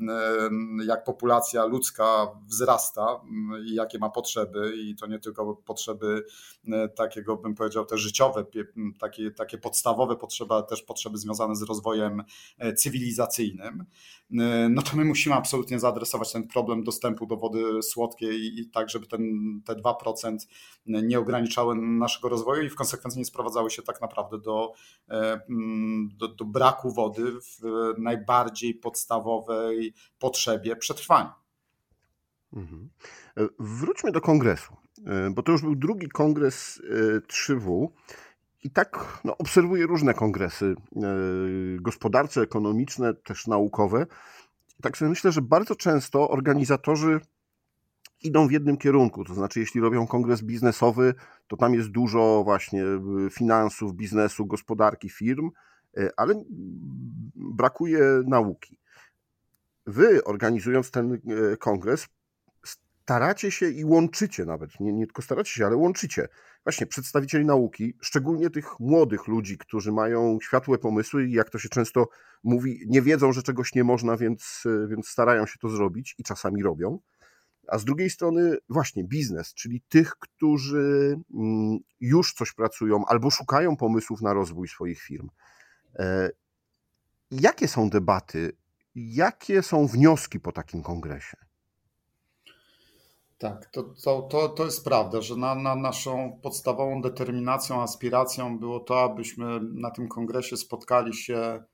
e, 0.00 0.50
jak 0.86 1.04
populacja 1.04 1.64
ludzka 1.64 2.26
wzrasta 2.46 3.20
i 3.66 3.74
jakie 3.74 3.98
ma 3.98 4.10
potrzeby 4.10 4.72
i 4.76 4.94
to 4.96 5.06
nie 5.06 5.18
tylko 5.18 5.54
potrzeby 5.54 6.24
takiego 6.96 7.36
bym 7.36 7.54
powiedział 7.54 7.84
te 7.84 7.98
życiowe, 7.98 8.44
takie, 8.98 9.30
takie 9.30 9.58
podstawowe 9.58 10.16
potrzeby, 10.16 10.54
ale 10.54 10.62
też 10.62 10.82
potrzeby 10.82 11.18
związane 11.18 11.56
z 11.56 11.62
rozwojem 11.62 12.22
cywilizacyjnym, 12.76 13.84
no 14.70 14.82
to 14.82 14.96
my 14.96 15.04
musimy 15.04 15.34
absolutnie 15.34 15.78
zaadresować 15.78 16.32
ten 16.32 16.48
problem 16.48 16.84
dostępu 16.84 17.26
do 17.26 17.36
wody 17.36 17.82
słodkiej 17.82 18.60
i 18.60 18.70
tak, 18.70 18.90
żeby 18.90 19.06
ten, 19.06 19.22
te 19.64 19.74
2% 19.74 20.36
nie 20.86 21.18
ograniczały 21.18 21.74
naszego 21.76 22.28
rozwoju 22.28 22.62
i 22.62 22.70
w 22.70 22.74
konsekwencji 22.74 23.18
nie 23.18 23.24
sprowadzały 23.24 23.70
się 23.70 23.82
tak 23.82 24.00
naprawdę 24.00 24.38
do, 24.38 24.72
e, 25.08 25.14
mm, 25.14 25.33
do, 26.16 26.28
do 26.28 26.44
braku 26.44 26.92
wody 26.92 27.32
w 27.32 27.62
najbardziej 27.98 28.74
podstawowej 28.74 29.94
potrzebie 30.18 30.76
przetrwania. 30.76 31.34
Mhm. 32.52 32.90
E, 33.36 33.48
wróćmy 33.58 34.12
do 34.12 34.20
kongresu, 34.20 34.76
e, 35.06 35.30
bo 35.30 35.42
to 35.42 35.52
już 35.52 35.62
był 35.62 35.76
drugi 35.76 36.08
kongres 36.08 36.82
3W. 37.28 37.88
I 38.64 38.70
tak 38.70 39.20
no, 39.24 39.36
obserwuję 39.38 39.86
różne 39.86 40.14
kongresy 40.14 40.74
gospodarcze, 41.80 42.40
ekonomiczne, 42.40 43.14
też 43.14 43.46
naukowe. 43.46 44.06
I 44.78 44.82
tak 44.82 44.98
sobie 44.98 45.08
myślę, 45.08 45.32
że 45.32 45.42
bardzo 45.42 45.76
często 45.76 46.30
organizatorzy 46.30 47.20
idą 48.24 48.48
w 48.48 48.52
jednym 48.52 48.76
kierunku. 48.76 49.24
To 49.24 49.34
znaczy, 49.34 49.60
jeśli 49.60 49.80
robią 49.80 50.06
kongres 50.06 50.42
biznesowy, 50.42 51.14
to 51.48 51.56
tam 51.56 51.74
jest 51.74 51.88
dużo 51.88 52.42
właśnie 52.44 52.84
y, 52.84 53.30
finansów, 53.30 53.94
biznesu, 53.94 54.46
gospodarki, 54.46 55.10
firm, 55.10 55.50
y, 55.98 56.10
ale 56.16 56.44
brakuje 57.34 58.00
nauki. 58.26 58.78
Wy, 59.86 60.24
organizując 60.24 60.90
ten 60.90 61.12
y, 61.14 61.56
kongres, 61.56 62.08
staracie 63.04 63.50
się 63.50 63.68
i 63.68 63.84
łączycie 63.84 64.44
nawet, 64.44 64.80
nie, 64.80 64.92
nie 64.92 65.06
tylko 65.06 65.22
staracie 65.22 65.52
się, 65.52 65.66
ale 65.66 65.76
łączycie 65.76 66.28
właśnie 66.64 66.86
przedstawicieli 66.86 67.44
nauki, 67.44 67.96
szczególnie 68.00 68.50
tych 68.50 68.80
młodych 68.80 69.28
ludzi, 69.28 69.58
którzy 69.58 69.92
mają 69.92 70.38
światłe 70.42 70.78
pomysły 70.78 71.26
i 71.26 71.32
jak 71.32 71.50
to 71.50 71.58
się 71.58 71.68
często 71.68 72.08
mówi, 72.44 72.80
nie 72.86 73.02
wiedzą, 73.02 73.32
że 73.32 73.42
czegoś 73.42 73.74
nie 73.74 73.84
można, 73.84 74.16
więc, 74.16 74.64
więc 74.88 75.08
starają 75.08 75.46
się 75.46 75.58
to 75.58 75.68
zrobić 75.68 76.14
i 76.18 76.22
czasami 76.22 76.62
robią 76.62 76.98
a 77.68 77.78
z 77.78 77.84
drugiej 77.84 78.10
strony 78.10 78.56
właśnie 78.68 79.04
biznes, 79.04 79.54
czyli 79.54 79.82
tych, 79.88 80.16
którzy 80.16 81.20
mm, 81.34 81.78
już 82.00 82.34
coś 82.34 82.52
pracują 82.52 83.04
albo 83.06 83.30
szukają 83.30 83.76
pomysłów 83.76 84.22
na 84.22 84.32
rozwój 84.32 84.68
swoich 84.68 85.00
firm. 85.00 85.28
E, 85.98 86.30
jakie 87.30 87.68
są 87.68 87.90
debaty, 87.90 88.56
jakie 88.94 89.62
są 89.62 89.86
wnioski 89.86 90.40
po 90.40 90.52
takim 90.52 90.82
kongresie? 90.82 91.36
Tak, 93.38 93.66
to, 93.66 93.82
to, 93.82 94.22
to, 94.22 94.48
to 94.48 94.64
jest 94.64 94.84
prawda, 94.84 95.20
że 95.20 95.36
na, 95.36 95.54
na 95.54 95.74
naszą 95.74 96.40
podstawową 96.42 97.02
determinacją, 97.02 97.82
aspiracją 97.82 98.58
było 98.58 98.80
to, 98.80 99.02
abyśmy 99.02 99.60
na 99.60 99.90
tym 99.90 100.08
kongresie 100.08 100.56
spotkali 100.56 101.14
się 101.14 101.64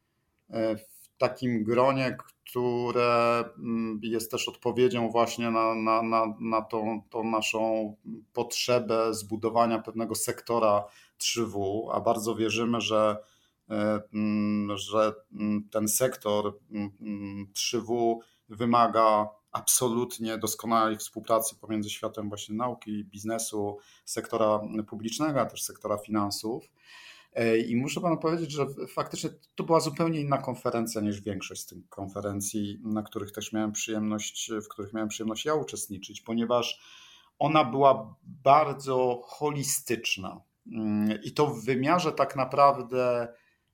e, 0.51 0.77
takim 1.21 1.65
gronie, 1.65 2.17
które 2.47 3.45
mm, 3.59 4.01
jest 4.03 4.31
też 4.31 4.49
odpowiedzią 4.49 5.11
właśnie 5.11 5.51
na, 5.51 5.75
na, 5.75 6.03
na, 6.03 6.35
na 6.41 6.63
tą, 6.63 7.03
tą 7.11 7.25
naszą 7.25 7.95
potrzebę 8.33 9.15
zbudowania 9.15 9.79
pewnego 9.79 10.15
sektora 10.15 10.85
3W, 11.19 11.87
a 11.93 12.01
bardzo 12.01 12.35
wierzymy, 12.35 12.81
że, 12.81 13.17
e, 13.71 14.01
mm, 14.15 14.79
że 14.79 15.13
mm, 15.33 15.69
ten 15.71 15.89
sektor 15.89 16.59
3W 17.55 18.17
wymaga 18.49 19.29
absolutnie 19.53 20.39
doskonałej 20.39 20.97
współpracy 20.97 21.57
pomiędzy 21.61 21.91
światem 21.91 22.29
właśnie 22.29 22.55
nauki, 22.55 23.05
biznesu, 23.05 23.79
sektora 24.05 24.61
publicznego, 24.89 25.41
a 25.41 25.47
też 25.47 25.63
sektora 25.63 25.99
finansów. 25.99 26.65
E, 27.33 27.59
I 27.59 27.77
muszę 27.77 28.01
panu 28.01 28.17
powiedzieć, 28.17 28.53
że 28.53 28.67
faktycznie 28.95 29.31
to 29.55 29.65
była 29.65 29.81
zupełnie 29.81 30.21
inna 30.21 30.39
konferencja 30.39 31.01
niż 31.01 31.21
większość 31.21 31.61
z 31.61 31.67
tych 31.67 31.89
konferencji, 31.89 32.81
na 32.85 33.03
których 33.03 33.33
też 33.33 33.53
miałem 33.53 33.73
przyjemność, 33.73 34.53
w 34.65 34.69
których 34.69 34.93
miałem 34.93 35.09
przyjemność 35.09 35.45
ja 35.45 35.55
uczestniczyć, 35.55 36.21
ponieważ 36.21 36.81
ona 37.39 37.65
była 37.65 38.15
bardzo 38.23 39.23
holistyczna. 39.25 40.41
Mm, 40.67 41.19
I 41.23 41.33
to 41.33 41.47
w 41.47 41.65
wymiarze 41.65 42.13
tak 42.13 42.37
naprawdę 42.37 43.29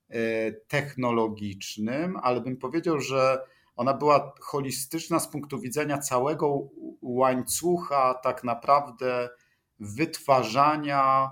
e, 0.08 0.52
technologicznym, 0.52 2.16
ale 2.22 2.40
bym 2.40 2.56
powiedział, 2.56 3.00
że 3.00 3.38
ona 3.76 3.94
była 3.94 4.34
holistyczna 4.40 5.20
z 5.20 5.28
punktu 5.28 5.60
widzenia 5.60 5.98
całego 5.98 6.68
łańcucha 7.02 8.14
tak 8.14 8.44
naprawdę 8.44 9.28
wytwarzania 9.80 11.30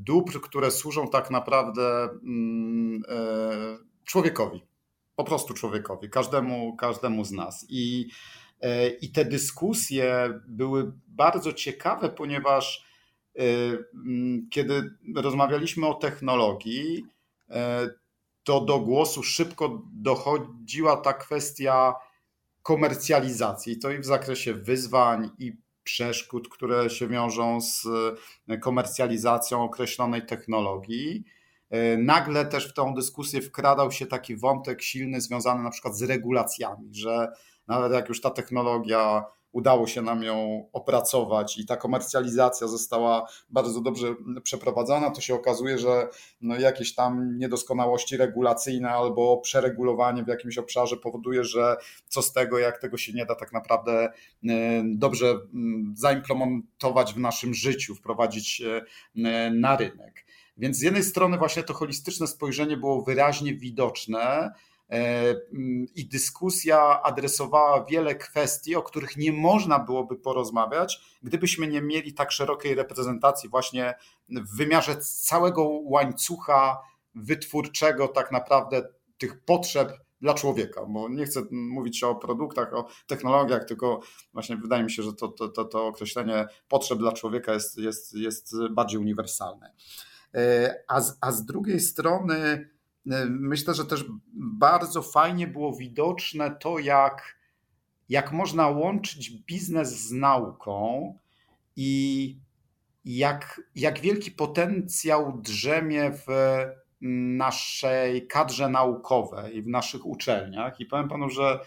dóbr, 0.00 0.40
które 0.40 0.70
służą 0.70 1.08
tak 1.08 1.30
naprawdę 1.30 2.02
mm, 2.02 3.02
e, 3.08 3.78
człowiekowi, 4.04 4.62
po 5.16 5.24
prostu 5.24 5.54
człowiekowi, 5.54 6.10
każdemu, 6.10 6.76
każdemu 6.76 7.24
z 7.24 7.32
nas. 7.32 7.66
I, 7.68 8.08
I 9.00 9.12
te 9.12 9.24
dyskusje 9.24 10.40
były 10.48 10.92
bardzo 11.08 11.52
ciekawe, 11.52 12.08
ponieważ 12.08 12.86
mm, 13.94 14.48
kiedy 14.50 14.90
rozmawialiśmy 15.16 15.86
o 15.86 15.94
technologii, 15.94 17.04
to 18.44 18.60
do 18.60 18.80
głosu 18.80 19.22
szybko 19.22 19.82
dochodziła 19.92 20.96
ta 20.96 21.12
kwestia 21.12 21.94
komercjalizacji, 22.62 23.78
to 23.78 23.90
i 23.90 23.98
w 23.98 24.04
zakresie 24.04 24.54
wyzwań, 24.54 25.30
i 25.38 25.52
przeszkód, 25.86 26.48
które 26.48 26.90
się 26.90 27.08
wiążą 27.08 27.60
z 27.60 27.86
e, 28.48 28.58
komercjalizacją 28.58 29.64
określonej 29.64 30.26
technologii. 30.26 31.24
E, 31.70 31.96
nagle 31.96 32.46
też 32.46 32.70
w 32.70 32.74
tą 32.74 32.94
dyskusję 32.94 33.40
wkradał 33.40 33.92
się 33.92 34.06
taki 34.06 34.36
wątek 34.36 34.82
silny 34.82 35.20
związany 35.20 35.62
na 35.62 35.70
przykład 35.70 35.96
z 35.96 36.02
regulacjami, 36.02 36.94
że 36.94 37.28
nawet 37.68 37.92
jak 37.92 38.08
już 38.08 38.20
ta 38.20 38.30
technologia 38.30 39.24
udało 39.56 39.86
się 39.86 40.02
nam 40.02 40.22
ją 40.22 40.68
opracować 40.72 41.58
i 41.58 41.66
ta 41.66 41.76
komercjalizacja 41.76 42.66
została 42.66 43.28
bardzo 43.50 43.80
dobrze 43.80 44.14
przeprowadzona, 44.42 45.10
to 45.10 45.20
się 45.20 45.34
okazuje, 45.34 45.78
że 45.78 46.08
no 46.40 46.56
jakieś 46.56 46.94
tam 46.94 47.38
niedoskonałości 47.38 48.16
regulacyjne 48.16 48.90
albo 48.90 49.36
przeregulowanie 49.36 50.24
w 50.24 50.28
jakimś 50.28 50.58
obszarze 50.58 50.96
powoduje, 50.96 51.44
że 51.44 51.76
co 52.08 52.22
z 52.22 52.32
tego, 52.32 52.58
jak 52.58 52.78
tego 52.78 52.96
się 52.96 53.12
nie 53.12 53.26
da 53.26 53.34
tak 53.34 53.52
naprawdę 53.52 53.92
e, 54.02 54.10
dobrze 54.84 55.26
mm, 55.54 55.94
zaimplementować 55.96 57.14
w 57.14 57.18
naszym 57.18 57.54
życiu, 57.54 57.94
wprowadzić 57.94 58.62
e, 58.62 59.50
na 59.50 59.76
rynek. 59.76 60.26
Więc 60.56 60.76
z 60.76 60.82
jednej 60.82 61.02
strony 61.02 61.38
właśnie 61.38 61.62
to 61.62 61.74
holistyczne 61.74 62.26
spojrzenie 62.26 62.76
było 62.76 63.02
wyraźnie 63.02 63.54
widoczne, 63.54 64.50
E, 64.50 64.75
i 65.94 66.08
dyskusja 66.08 67.02
adresowała 67.02 67.84
wiele 67.84 68.14
kwestii, 68.14 68.76
o 68.76 68.82
których 68.82 69.16
nie 69.16 69.32
można 69.32 69.78
byłoby 69.78 70.16
porozmawiać, 70.16 71.00
gdybyśmy 71.22 71.68
nie 71.68 71.82
mieli 71.82 72.14
tak 72.14 72.32
szerokiej 72.32 72.74
reprezentacji 72.74 73.48
właśnie 73.48 73.94
w 74.28 74.56
wymiarze 74.56 74.96
całego 74.96 75.64
łańcucha 75.68 76.78
wytwórczego, 77.14 78.08
tak 78.08 78.32
naprawdę 78.32 78.88
tych 79.18 79.44
potrzeb 79.44 79.92
dla 80.20 80.34
człowieka, 80.34 80.86
bo 80.88 81.08
nie 81.08 81.24
chcę 81.24 81.42
mówić 81.50 82.02
o 82.02 82.14
produktach, 82.14 82.74
o 82.74 82.88
technologiach, 83.06 83.64
tylko 83.64 84.00
właśnie 84.32 84.56
wydaje 84.56 84.84
mi 84.84 84.90
się, 84.90 85.02
że 85.02 85.12
to, 85.12 85.28
to, 85.28 85.48
to, 85.48 85.64
to 85.64 85.86
określenie 85.86 86.46
potrzeb 86.68 86.98
dla 86.98 87.12
człowieka 87.12 87.52
jest, 87.52 87.78
jest, 87.78 88.14
jest 88.14 88.54
bardziej 88.70 89.00
uniwersalne. 89.00 89.72
E, 90.34 90.74
a 90.88 91.00
z, 91.00 91.18
a 91.20 91.32
z 91.32 91.44
drugiej 91.44 91.80
strony, 91.80 92.36
E, 92.36 92.75
myślę, 93.28 93.74
że 93.74 93.84
też 93.84 94.04
bardzo 94.34 95.02
fajnie 95.02 95.46
było 95.46 95.72
widoczne 95.72 96.50
to, 96.50 96.78
jak, 96.78 97.36
jak 98.08 98.32
można 98.32 98.68
łączyć 98.68 99.30
biznes 99.30 100.00
z 100.00 100.12
nauką 100.12 101.14
i 101.76 102.36
jak, 103.04 103.60
jak 103.74 104.00
wielki 104.00 104.30
potencjał 104.30 105.40
drzemie 105.40 106.12
w 106.12 106.26
naszej 107.36 108.26
kadrze 108.26 108.68
naukowej, 108.68 109.62
w 109.62 109.66
naszych 109.66 110.06
uczelniach. 110.06 110.80
I 110.80 110.86
powiem 110.86 111.08
panu, 111.08 111.30
że 111.30 111.60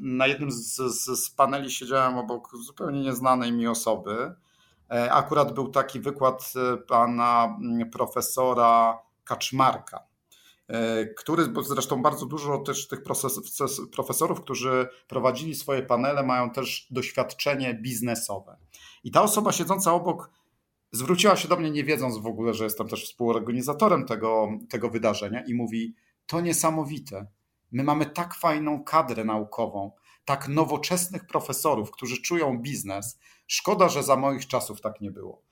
na 0.00 0.26
jednym 0.26 0.50
z, 0.50 0.76
z, 0.76 1.24
z 1.24 1.30
paneli 1.30 1.70
siedziałem 1.70 2.18
obok 2.18 2.56
zupełnie 2.56 3.00
nieznanej 3.00 3.52
mi 3.52 3.66
osoby. 3.66 4.34
E, 4.90 5.12
akurat 5.12 5.54
był 5.54 5.68
taki 5.68 6.00
wykład 6.00 6.52
e, 6.56 6.76
pana 6.76 7.58
profesora 7.92 8.98
Kaczmarka 9.24 9.98
E, 10.00 10.05
który, 11.16 11.46
bo 11.46 11.62
zresztą 11.62 12.02
bardzo 12.02 12.26
dużo 12.26 12.58
też 12.58 12.88
tych 12.88 13.00
profesorów, 13.92 14.40
którzy 14.40 14.88
prowadzili 15.08 15.54
swoje 15.54 15.82
panele, 15.82 16.22
mają 16.22 16.50
też 16.50 16.86
doświadczenie 16.90 17.74
biznesowe. 17.74 18.56
I 19.04 19.10
ta 19.10 19.22
osoba 19.22 19.52
siedząca 19.52 19.94
obok 19.94 20.30
zwróciła 20.92 21.36
się 21.36 21.48
do 21.48 21.56
mnie, 21.56 21.70
nie 21.70 21.84
wiedząc 21.84 22.18
w 22.18 22.26
ogóle, 22.26 22.54
że 22.54 22.64
jestem 22.64 22.88
też 22.88 23.04
współorganizatorem 23.04 24.06
tego, 24.06 24.48
tego 24.68 24.90
wydarzenia, 24.90 25.44
i 25.44 25.54
mówi: 25.54 25.94
To 26.26 26.40
niesamowite. 26.40 27.26
My 27.72 27.84
mamy 27.84 28.06
tak 28.06 28.34
fajną 28.34 28.84
kadrę 28.84 29.24
naukową, 29.24 29.92
tak 30.24 30.48
nowoczesnych 30.48 31.26
profesorów, 31.26 31.90
którzy 31.90 32.22
czują 32.22 32.58
biznes. 32.58 33.18
Szkoda, 33.46 33.88
że 33.88 34.02
za 34.02 34.16
moich 34.16 34.46
czasów 34.46 34.80
tak 34.80 35.00
nie 35.00 35.10
było. 35.10 35.42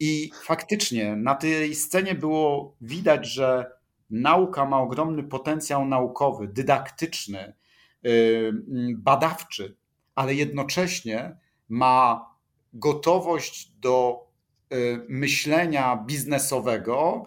I 0.00 0.30
faktycznie 0.44 1.16
na 1.16 1.34
tej 1.34 1.74
scenie 1.74 2.14
było 2.14 2.76
widać, 2.80 3.26
że 3.26 3.70
nauka 4.12 4.64
ma 4.64 4.80
ogromny 4.80 5.22
potencjał 5.22 5.86
naukowy, 5.86 6.48
dydaktyczny, 6.48 7.54
y, 8.06 8.52
badawczy, 8.96 9.76
ale 10.14 10.34
jednocześnie 10.34 11.36
ma 11.68 12.26
gotowość 12.72 13.72
do 13.80 14.26
y, 14.72 15.06
myślenia 15.08 15.96
biznesowego 16.06 17.26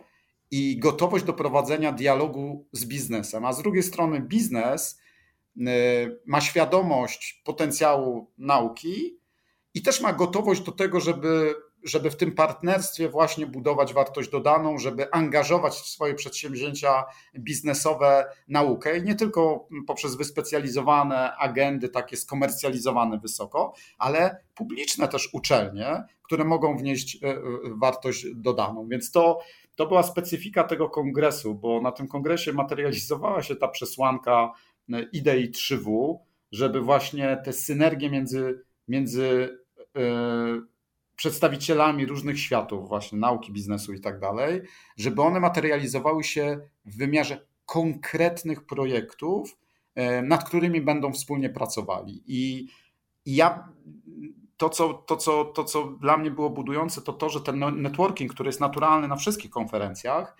i 0.51 0.79
gotowość 0.79 1.25
do 1.25 1.33
prowadzenia 1.33 1.91
dialogu 1.91 2.67
z 2.71 2.85
biznesem. 2.85 3.45
A 3.45 3.53
z 3.53 3.61
drugiej 3.61 3.83
strony, 3.83 4.19
biznes 4.19 4.99
y, 5.57 5.61
ma 6.25 6.41
świadomość 6.41 7.41
potencjału 7.45 8.31
nauki 8.37 9.19
i 9.73 9.81
też 9.81 10.01
ma 10.01 10.13
gotowość 10.13 10.61
do 10.61 10.71
tego, 10.71 10.99
żeby 10.99 11.55
żeby 11.85 12.11
w 12.11 12.15
tym 12.15 12.31
partnerstwie 12.31 13.09
właśnie 13.09 13.47
budować 13.47 13.93
wartość 13.93 14.29
dodaną, 14.29 14.77
żeby 14.77 15.11
angażować 15.11 15.73
w 15.73 15.87
swoje 15.87 16.13
przedsięwzięcia 16.13 17.03
biznesowe 17.39 18.25
naukę 18.47 18.97
i 18.97 19.03
nie 19.03 19.15
tylko 19.15 19.67
poprzez 19.87 20.15
wyspecjalizowane 20.15 21.35
agendy, 21.35 21.89
takie 21.89 22.17
skomercjalizowane 22.17 23.19
wysoko, 23.19 23.73
ale 23.97 24.37
publiczne 24.55 25.07
też 25.07 25.29
uczelnie, 25.33 26.03
które 26.23 26.43
mogą 26.43 26.77
wnieść 26.77 27.23
e, 27.23 27.27
e, 27.27 27.41
wartość 27.77 28.25
dodaną. 28.35 28.87
Więc 28.87 29.11
to, 29.11 29.39
to 29.75 29.85
była 29.85 30.03
specyfika 30.03 30.63
tego 30.63 30.89
kongresu, 30.89 31.55
bo 31.55 31.81
na 31.81 31.91
tym 31.91 32.07
kongresie 32.07 32.53
materializowała 32.53 33.43
się 33.43 33.55
ta 33.55 33.67
przesłanka 33.67 34.51
e, 34.93 35.03
idei 35.13 35.51
3W, 35.51 36.17
żeby 36.51 36.81
właśnie 36.81 37.41
te 37.45 37.53
synergie 37.53 38.09
między, 38.09 38.61
między 38.87 39.57
przedstawicielami 41.15 42.05
różnych 42.05 42.39
światów, 42.39 42.89
właśnie 42.89 43.19
nauki, 43.19 43.51
biznesu 43.51 43.93
i 43.93 43.99
tak 43.99 44.19
dalej, 44.19 44.61
żeby 44.97 45.21
one 45.21 45.39
materializowały 45.39 46.23
się 46.23 46.59
w 46.85 46.97
wymiarze 46.97 47.45
konkretnych 47.65 48.65
projektów, 48.65 49.57
e, 49.95 50.21
nad 50.21 50.43
którymi 50.43 50.81
będą 50.81 51.13
wspólnie 51.13 51.49
pracowali. 51.49 52.23
I, 52.27 52.67
ja 53.25 53.69
to 54.57 54.69
co, 54.69 54.93
to, 54.93 55.17
co, 55.17 55.45
to, 55.45 55.63
co 55.63 55.83
dla 55.83 56.17
mnie 56.17 56.31
było 56.31 56.49
budujące, 56.49 57.01
to 57.01 57.13
to, 57.13 57.29
że 57.29 57.41
ten 57.41 57.59
no, 57.59 57.71
networking, 57.71 58.33
który 58.33 58.47
jest 58.47 58.59
naturalny 58.59 59.07
na 59.07 59.15
wszystkich 59.15 59.51
konferencjach, 59.51 60.37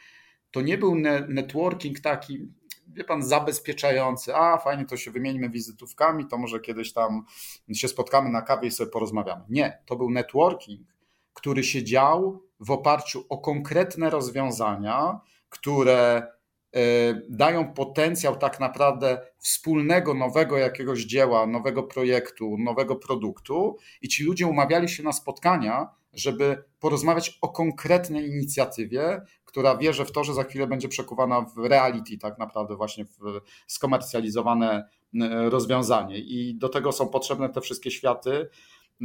to 0.51 0.61
nie 0.61 0.77
był 0.77 0.95
networking 1.27 1.99
taki, 1.99 2.47
wie 2.95 3.03
pan, 3.03 3.23
zabezpieczający. 3.23 4.36
A, 4.36 4.58
fajnie, 4.58 4.86
to 4.86 4.97
się 4.97 5.12
wymieńmy 5.12 5.49
wizytówkami, 5.49 6.27
to 6.27 6.38
może 6.38 6.60
kiedyś 6.60 6.93
tam 6.93 7.25
się 7.73 7.88
spotkamy 7.88 8.29
na 8.29 8.41
kawie 8.41 8.67
i 8.67 8.71
sobie 8.71 8.91
porozmawiamy. 8.91 9.43
Nie, 9.49 9.79
to 9.86 9.95
był 9.95 10.10
networking, 10.10 10.88
który 11.34 11.63
się 11.63 11.84
dział 11.84 12.41
w 12.60 12.71
oparciu 12.71 13.25
o 13.29 13.38
konkretne 13.38 14.10
rozwiązania, 14.10 15.19
które 15.49 16.27
e, 16.75 16.81
dają 17.29 17.73
potencjał 17.73 18.36
tak 18.36 18.60
naprawdę 18.60 19.21
wspólnego 19.38 20.13
nowego 20.13 20.58
jakiegoś 20.58 21.01
dzieła, 21.01 21.47
nowego 21.47 21.84
projektu, 21.84 22.58
nowego 22.58 22.95
produktu 22.95 23.77
i 24.01 24.08
ci 24.08 24.23
ludzie 24.23 24.47
umawiali 24.47 24.89
się 24.89 25.03
na 25.03 25.12
spotkania, 25.12 25.89
żeby 26.13 26.63
porozmawiać 26.79 27.38
o 27.41 27.49
konkretnej 27.49 28.29
inicjatywie, 28.29 29.21
która 29.55 29.77
wierzy 29.77 30.05
w 30.05 30.11
to, 30.11 30.23
że 30.23 30.33
za 30.33 30.43
chwilę 30.43 30.67
będzie 30.67 30.87
przekuwana 30.87 31.41
w 31.41 31.57
reality, 31.57 32.17
tak 32.17 32.37
naprawdę 32.39 32.75
właśnie 32.75 33.05
w 33.05 33.41
skomercjalizowane 33.67 34.89
e, 35.21 35.49
rozwiązanie. 35.49 36.17
I 36.17 36.55
do 36.55 36.69
tego 36.69 36.91
są 36.91 37.07
potrzebne 37.07 37.49
te 37.49 37.61
wszystkie 37.61 37.91
światy. 37.91 38.49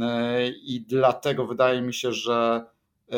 E, 0.01 0.47
I 0.49 0.85
dlatego 0.87 1.47
wydaje 1.47 1.81
mi 1.81 1.93
się, 1.93 2.11
że 2.11 2.65
e, 3.11 3.17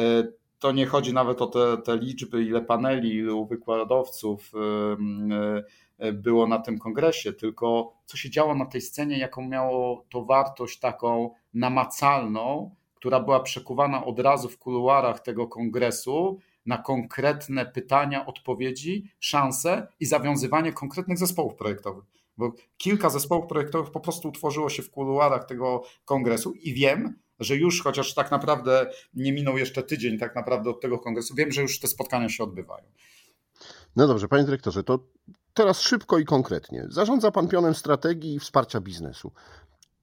to 0.59 0.71
nie 0.71 0.85
chodzi 0.85 1.13
nawet 1.13 1.41
o 1.41 1.47
te, 1.47 1.77
te 1.77 1.97
liczby, 1.97 2.43
ile 2.43 2.61
paneli, 2.61 3.15
ilu 3.15 3.45
wykładowców 3.45 4.51
było 6.13 6.47
na 6.47 6.59
tym 6.59 6.79
kongresie, 6.79 7.33
tylko 7.33 7.93
co 8.05 8.17
się 8.17 8.29
działo 8.29 8.55
na 8.55 8.65
tej 8.65 8.81
scenie, 8.81 9.17
jaką 9.17 9.47
miało 9.47 10.05
to 10.09 10.25
wartość 10.25 10.79
taką 10.79 11.33
namacalną, 11.53 12.75
która 12.95 13.19
była 13.19 13.39
przekuwana 13.39 14.05
od 14.05 14.19
razu 14.19 14.49
w 14.49 14.57
kuluarach 14.57 15.19
tego 15.19 15.47
kongresu 15.47 16.39
na 16.65 16.77
konkretne 16.77 17.65
pytania, 17.65 18.25
odpowiedzi, 18.25 19.11
szanse 19.19 19.87
i 19.99 20.05
zawiązywanie 20.05 20.73
konkretnych 20.73 21.17
zespołów 21.17 21.55
projektowych. 21.55 22.03
Bo 22.37 22.51
kilka 22.77 23.09
zespołów 23.09 23.47
projektowych 23.47 23.91
po 23.91 23.99
prostu 23.99 24.27
utworzyło 24.27 24.69
się 24.69 24.83
w 24.83 24.91
kuluarach 24.91 25.45
tego 25.45 25.83
kongresu 26.05 26.53
i 26.53 26.73
wiem, 26.73 27.19
że 27.39 27.55
już, 27.55 27.83
chociaż 27.83 28.13
tak 28.13 28.31
naprawdę 28.31 28.91
nie 29.13 29.33
minął 29.33 29.57
jeszcze 29.57 29.83
tydzień 29.83 30.17
tak 30.17 30.35
naprawdę 30.35 30.69
od 30.69 30.81
tego 30.81 30.99
kongresu, 30.99 31.35
wiem, 31.35 31.51
że 31.51 31.61
już 31.61 31.79
te 31.79 31.87
spotkania 31.87 32.29
się 32.29 32.43
odbywają. 32.43 32.85
No 33.95 34.07
dobrze, 34.07 34.27
panie 34.27 34.43
dyrektorze, 34.43 34.83
to 34.83 34.99
teraz 35.53 35.81
szybko 35.81 36.19
i 36.19 36.25
konkretnie. 36.25 36.85
Zarządza 36.89 37.31
pan 37.31 37.47
pionem 37.47 37.73
strategii 37.73 38.35
i 38.35 38.39
wsparcia 38.39 38.81
biznesu 38.81 39.31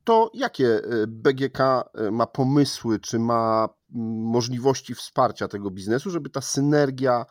to 0.05 0.31
jakie 0.35 0.67
e, 0.67 1.07
BGK 1.07 1.61
e, 1.61 2.11
ma 2.11 2.27
pomysły, 2.27 3.01
czy 3.01 3.19
ma 3.19 3.69
możliwości 3.93 4.95
wsparcia 4.95 5.49
tego 5.49 5.71
biznesu, 5.71 6.11
żeby 6.11 6.31
ta 6.31 6.41
synergia 6.41 7.25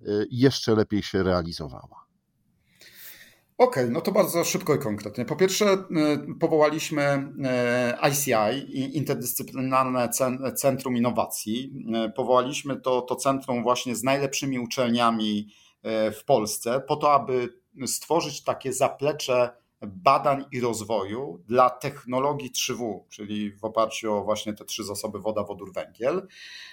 e, 0.00 0.04
jeszcze 0.30 0.74
lepiej 0.74 1.02
się 1.02 1.22
realizowała? 1.22 2.04
Okej, 3.58 3.84
okay, 3.84 3.90
no 3.90 4.00
to 4.00 4.12
bardzo 4.12 4.44
szybko 4.44 4.74
i 4.74 4.78
konkretnie. 4.78 5.24
Po 5.24 5.36
pierwsze, 5.36 5.66
powołaliśmy 6.40 7.32
ICI, 8.10 8.96
Interdyscyplinarne 8.96 10.08
Centrum 10.56 10.96
Innowacji. 10.96 11.84
Powołaliśmy 12.16 12.80
to, 12.80 13.02
to 13.02 13.16
centrum 13.16 13.62
właśnie 13.62 13.96
z 13.96 14.02
najlepszymi 14.02 14.58
uczelniami 14.58 15.48
w 16.12 16.24
Polsce, 16.26 16.80
po 16.80 16.96
to, 16.96 17.12
aby 17.12 17.48
stworzyć 17.86 18.44
takie 18.44 18.72
zaplecze 18.72 19.63
badań 19.86 20.44
i 20.52 20.60
rozwoju 20.60 21.42
dla 21.48 21.70
technologii 21.70 22.50
3W, 22.52 23.00
czyli 23.08 23.52
w 23.52 23.64
oparciu 23.64 24.12
o 24.12 24.24
właśnie 24.24 24.52
te 24.54 24.64
trzy 24.64 24.84
zasoby 24.84 25.18
woda, 25.18 25.44
wodór, 25.44 25.72
węgiel, 25.72 26.28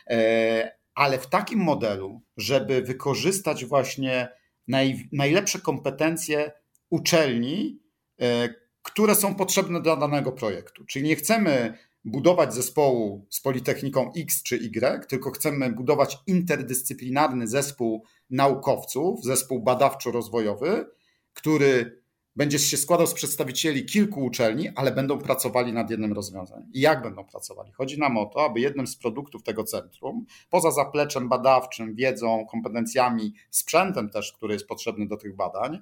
e, 0.08 0.76
ale 0.96 1.20
w 1.20 1.28
takim 1.28 1.60
modelu, 1.60 2.22
żeby 2.38 2.82
wykorzystać 2.82 3.66
właśnie 3.66 4.30
naj, 4.68 5.10
najlepsze 5.12 5.60
kompetencje 5.60 6.52
uczelni, 6.90 7.80
e, 8.22 8.50
które 8.82 9.16
są 9.16 9.36
potrzebne 9.36 9.82
dla 9.82 9.96
danego 9.96 10.32
projektu. 10.32 10.86
Czyli 10.86 11.08
nie 11.08 11.16
chcemy 11.16 11.78
budować 12.06 12.54
zespołu 12.54 13.28
z 13.30 13.42
Politechniką 13.42 14.12
X 14.18 14.44
czy 14.44 14.56
Y, 14.56 15.08
tylko 15.08 15.32
chcemy 15.32 15.72
budować 15.72 16.18
interdyscyplinarny 16.28 17.48
zespół 17.48 18.06
naukowców, 18.30 19.24
zespół 19.24 19.64
badawczo-rozwojowy, 19.64 20.86
który 21.34 22.01
będzie 22.36 22.60
się 22.60 22.78
składał 22.78 23.08
z 23.08 23.14
przedstawicieli 23.14 23.86
kilku 23.86 24.26
uczelni, 24.26 24.70
ale 24.76 24.92
będą 24.92 25.18
pracowali 25.18 25.74
nad 25.74 25.90
jednym 25.90 26.14
rozwiązaniem. 26.14 26.70
I 26.74 26.80
jak 26.80 27.02
będą 27.02 27.26
pracowali? 27.26 27.72
Chodzi 27.72 28.00
nam 28.00 28.18
o 28.18 28.26
to, 28.26 28.46
aby 28.46 28.60
jednym 28.60 28.88
z 28.88 28.96
produktów 28.96 29.44
tego 29.44 29.64
centrum, 29.64 30.26
poza 30.50 30.72
zapleczem 30.72 31.30
badawczym, 31.30 31.96
wiedzą, 31.96 32.46
kompetencjami, 32.52 33.34
sprzętem 33.50 34.10
też, 34.10 34.34
który 34.34 34.54
jest 34.54 34.68
potrzebny 34.68 35.08
do 35.08 35.18
tych 35.18 35.36
badań, 35.36 35.80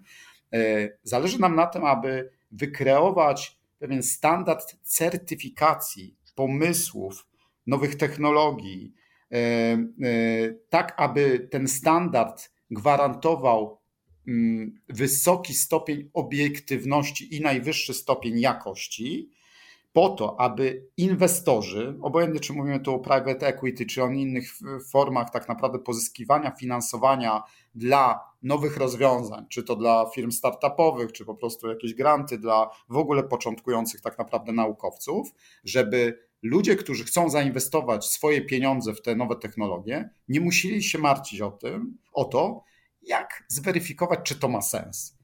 e, 0.54 0.90
zależy 1.04 1.40
nam 1.40 1.56
na 1.56 1.68
tym, 1.68 1.86
aby 1.86 2.30
wykreować 2.52 3.60
pewien 3.80 4.04
standard 4.04 4.76
certyfikacji 4.84 6.16
pomysłów, 6.36 7.28
nowych 7.68 7.96
technologii, 7.96 8.94
e, 9.32 9.36
e, 9.36 9.78
tak 10.70 10.94
aby 10.98 11.48
ten 11.52 11.68
standard 11.68 12.52
gwarantował 12.72 13.79
wysoki 14.90 15.54
stopień 15.54 16.10
obiektywności 16.14 17.36
i 17.36 17.42
najwyższy 17.42 17.94
stopień 17.94 18.40
jakości, 18.40 19.30
po 19.94 20.10
to, 20.10 20.40
aby 20.40 20.88
inwestorzy, 20.98 21.98
obojętnie 22.02 22.40
czy 22.40 22.54
mówimy 22.54 22.80
tu 22.80 22.96
o 22.96 23.00
private 23.00 23.48
equity, 23.48 23.86
czy 23.86 24.04
o 24.04 24.10
innych 24.10 24.54
formach 24.92 25.30
tak 25.30 25.48
naprawdę 25.48 25.80
pozyskiwania 25.80 26.52
finansowania 26.52 27.44
dla 27.76 28.20
nowych 28.44 28.78
rozwiązań, 28.78 29.46
czy 29.50 29.64
to 29.64 29.76
dla 29.76 30.06
firm 30.16 30.32
startupowych, 30.32 31.12
czy 31.12 31.26
po 31.26 31.36
prostu 31.36 31.68
jakieś 31.68 31.94
granty 31.94 32.38
dla 32.38 32.70
w 32.90 32.98
ogóle 32.98 33.24
początkujących 33.24 34.02
tak 34.02 34.18
naprawdę 34.18 34.52
naukowców, 34.52 35.32
żeby 35.64 36.20
ludzie, 36.42 36.76
którzy 36.76 37.04
chcą 37.04 37.30
zainwestować 37.30 38.06
swoje 38.06 38.42
pieniądze 38.42 38.94
w 38.94 39.02
te 39.02 39.16
nowe 39.16 39.36
technologie, 39.36 40.10
nie 40.28 40.42
musieli 40.42 40.84
się 40.84 40.98
martwić 40.98 41.42
o 41.42 41.52
tym, 41.52 41.98
o 42.14 42.26
to, 42.26 42.64
jak 43.10 43.44
zweryfikować, 43.48 44.20
czy 44.24 44.36
to 44.36 44.48
ma 44.48 44.62
sens. 44.62 45.18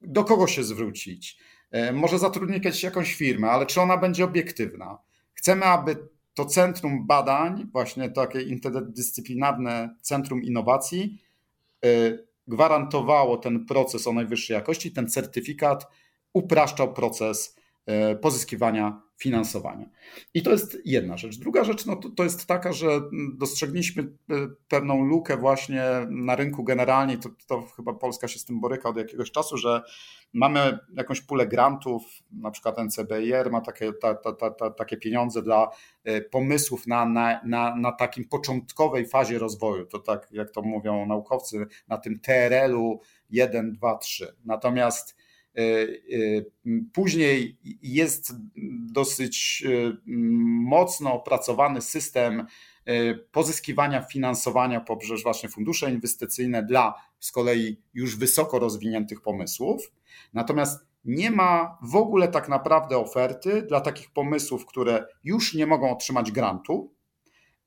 Do 0.00 0.24
kogo 0.24 0.46
się 0.46 0.64
zwrócić? 0.64 1.38
E, 1.70 1.92
może 1.92 2.18
zatrudnić 2.18 2.82
jakąś 2.82 3.14
firmę, 3.14 3.50
ale 3.50 3.66
czy 3.66 3.80
ona 3.80 3.96
będzie 3.96 4.24
obiektywna? 4.24 4.98
Chcemy, 5.34 5.64
aby 5.64 6.08
to 6.34 6.44
centrum 6.44 7.06
badań, 7.06 7.66
właśnie 7.72 8.10
takie 8.10 8.42
interdyscyplinarne 8.42 9.96
centrum 10.00 10.42
innowacji, 10.42 11.22
e, 11.84 11.88
gwarantowało 12.46 13.36
ten 13.36 13.66
proces 13.66 14.06
o 14.06 14.12
najwyższej 14.12 14.54
jakości, 14.54 14.92
ten 14.92 15.08
certyfikat 15.08 15.86
upraszczał 16.32 16.92
proces 16.92 17.56
pozyskiwania 18.20 19.02
finansowania. 19.22 19.86
I 20.34 20.42
to 20.42 20.50
jest 20.50 20.78
jedna 20.84 21.16
rzecz. 21.16 21.38
Druga 21.38 21.64
rzecz 21.64 21.86
no 21.86 21.96
to, 21.96 22.10
to 22.10 22.24
jest 22.24 22.46
taka, 22.46 22.72
że 22.72 22.86
dostrzegliśmy 23.38 24.12
pewną 24.68 25.04
lukę 25.04 25.36
właśnie 25.36 25.82
na 26.10 26.36
rynku 26.36 26.64
generalnie, 26.64 27.18
to, 27.18 27.28
to 27.46 27.62
chyba 27.76 27.92
Polska 27.92 28.28
się 28.28 28.38
z 28.38 28.44
tym 28.44 28.60
boryka 28.60 28.88
od 28.88 28.96
jakiegoś 28.96 29.30
czasu, 29.30 29.56
że 29.56 29.82
mamy 30.32 30.78
jakąś 30.96 31.20
pulę 31.20 31.46
grantów, 31.46 32.02
na 32.32 32.50
przykład 32.50 32.78
NCBIR 32.78 33.50
ma 33.50 33.60
takie, 33.60 33.92
ta, 33.92 34.14
ta, 34.14 34.50
ta, 34.50 34.70
takie 34.70 34.96
pieniądze 34.96 35.42
dla 35.42 35.70
e, 36.04 36.20
pomysłów 36.20 36.86
na, 36.86 37.06
na, 37.06 37.40
na, 37.44 37.76
na 37.76 37.92
takim 37.92 38.28
początkowej 38.28 39.06
fazie 39.06 39.38
rozwoju, 39.38 39.86
to 39.86 39.98
tak 39.98 40.28
jak 40.32 40.50
to 40.50 40.62
mówią 40.62 41.06
naukowcy, 41.06 41.66
na 41.88 41.98
tym 41.98 42.20
TRL-u 42.20 43.00
1, 43.30 43.72
2, 43.72 43.98
3. 43.98 44.34
Natomiast 44.44 45.10
e, 45.10 45.14
e, 45.14 45.21
Później 46.92 47.58
jest 47.82 48.32
dosyć 48.92 49.64
mocno 50.66 51.12
opracowany 51.12 51.80
system 51.80 52.46
pozyskiwania 53.32 54.02
finansowania 54.02 54.80
poprzez 54.80 55.22
właśnie 55.22 55.48
fundusze 55.48 55.90
inwestycyjne 55.90 56.62
dla 56.62 56.94
z 57.20 57.32
kolei 57.32 57.80
już 57.94 58.16
wysoko 58.16 58.58
rozwiniętych 58.58 59.20
pomysłów. 59.20 59.92
Natomiast 60.32 60.86
nie 61.04 61.30
ma 61.30 61.78
w 61.82 61.96
ogóle 61.96 62.28
tak 62.28 62.48
naprawdę 62.48 62.98
oferty 62.98 63.62
dla 63.62 63.80
takich 63.80 64.10
pomysłów, 64.10 64.66
które 64.66 65.06
już 65.24 65.54
nie 65.54 65.66
mogą 65.66 65.90
otrzymać 65.90 66.32
grantu, 66.32 66.94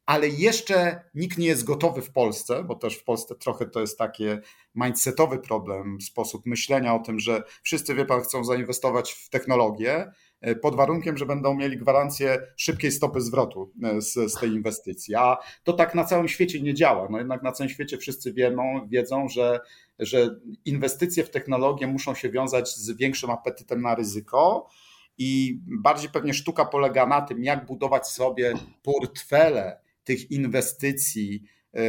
ale 0.06 0.28
jeszcze 0.28 1.02
nikt 1.16 1.38
nie 1.38 1.48
jest 1.48 1.64
gotowy 1.64 2.02
w 2.02 2.12
Polsce, 2.12 2.64
bo 2.64 2.76
też 2.76 2.96
w 2.96 3.04
Polsce 3.04 3.36
trochę 3.36 3.66
to 3.66 3.82
jest 3.82 3.98
taki 3.98 4.24
mindsetowy 4.76 5.40
problem, 5.40 6.02
sposób 6.02 6.46
myślenia 6.46 6.96
o 6.96 7.00
tym, 7.00 7.20
że 7.20 7.44
wszyscy, 7.64 7.96
wie 7.96 8.06
pan, 8.06 8.22
chcą 8.22 8.44
zainwestować 8.44 9.12
w 9.12 9.30
technologię, 9.30 10.12
E, 10.46 10.56
pod 10.56 10.76
warunkiem, 10.76 11.18
że 11.18 11.26
będą 11.26 11.54
mieli 11.54 11.78
gwarancję 11.78 12.38
szybkiej 12.58 12.92
stopy 12.92 13.22
zwrotu 13.22 13.72
e, 13.84 14.02
z, 14.02 14.14
z 14.14 14.40
tej 14.40 14.50
inwestycji. 14.50 15.16
A 15.16 15.38
to 15.64 15.74
tak 15.74 15.96
na 15.96 16.04
całym 16.04 16.28
świecie 16.28 16.62
nie 16.62 16.74
działa. 16.74 17.08
No 17.10 17.18
jednak 17.18 17.44
na 17.44 17.52
całym 17.52 17.70
świecie 17.70 17.98
wszyscy 17.98 18.34
wiedzą, 18.34 18.88
wiedzą 18.88 19.30
że, 19.30 19.60
że 20.00 20.40
inwestycje 20.66 21.24
w 21.24 21.30
technologię 21.30 21.88
muszą 21.88 22.16
się 22.16 22.30
wiązać 22.30 22.70
z 22.70 22.92
większym 22.92 23.30
apetytem 23.30 23.82
na 23.82 23.96
ryzyko. 23.96 24.70
I 25.18 25.60
bardziej 25.66 26.10
pewnie 26.10 26.34
sztuka 26.34 26.66
polega 26.66 27.06
na 27.06 27.22
tym, 27.22 27.44
jak 27.44 27.66
budować 27.66 28.08
sobie 28.08 28.54
portfele 28.84 29.85
tych 30.06 30.32
inwestycji 30.32 31.44
e, 31.74 31.82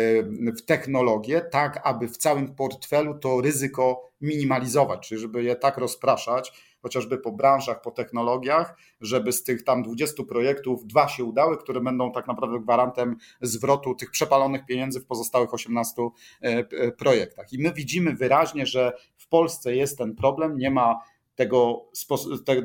w 0.53 0.63
technologię, 0.67 1.41
tak 1.41 1.81
aby 1.85 2.09
w 2.09 2.17
całym 2.17 2.55
portfelu 2.55 3.19
to 3.19 3.41
ryzyko 3.41 4.11
minimalizować, 4.21 5.09
czyli 5.09 5.21
żeby 5.21 5.45
je 5.45 5.57
tak 5.57 5.79
rozpraszać, 5.79 6.53
chociażby 6.83 7.19
po 7.19 7.33
branżach, 7.33 7.81
po 7.81 7.91
technologiach, 7.91 8.77
żeby 9.01 9.33
z 9.33 9.43
tych 9.43 9.65
tam 9.65 9.83
20 9.83 10.23
projektów 10.25 10.87
dwa 10.87 11.09
się 11.09 11.25
udały, 11.25 11.59
które 11.59 11.81
będą 11.81 12.13
tak 12.13 12.27
naprawdę 12.27 12.61
gwarantem 12.61 13.17
zwrotu 13.41 13.95
tych 13.95 14.11
przepalonych 14.11 14.67
pieniędzy 14.67 15.01
w 15.01 15.07
pozostałych 15.07 15.55
18 15.55 16.03
e, 16.41 16.93
projektach. 16.93 17.53
I 17.53 17.63
my 17.63 17.73
widzimy 17.73 18.15
wyraźnie, 18.15 18.67
że 18.67 18.93
w 19.17 19.29
Polsce 19.29 19.77
jest 19.77 19.99
ten 19.99 20.15
problem, 20.15 20.59
nie 20.59 20.71
ma 20.71 21.01
tego, 21.35 21.91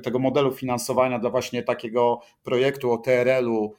tego 0.03 0.19
modelu 0.19 0.51
finansowania 0.51 1.19
dla 1.19 1.29
właśnie 1.29 1.63
takiego 1.63 2.19
projektu 2.43 2.91
o 2.91 2.97
TRL-u 2.97 3.75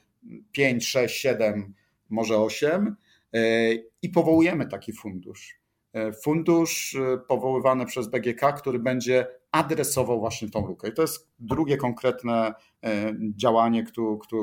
5, 0.51 0.87
6, 0.87 1.21
7, 1.21 1.73
może 2.09 2.37
8 2.37 2.95
e, 3.33 3.73
i 4.01 4.09
powołujemy 4.09 4.67
taki 4.67 4.93
fundusz. 4.93 5.63
Fundusz 6.23 6.97
powoływany 7.27 7.85
przez 7.85 8.07
BGK, 8.07 8.53
który 8.53 8.79
będzie 8.79 9.27
adresował 9.53 10.19
właśnie 10.19 10.49
tą 10.49 10.67
lukę. 10.67 10.89
I 10.89 10.93
to 10.93 11.01
jest 11.01 11.31
drugie 11.39 11.77
konkretne 11.77 12.53
e, 12.83 13.13
działanie, 13.35 13.85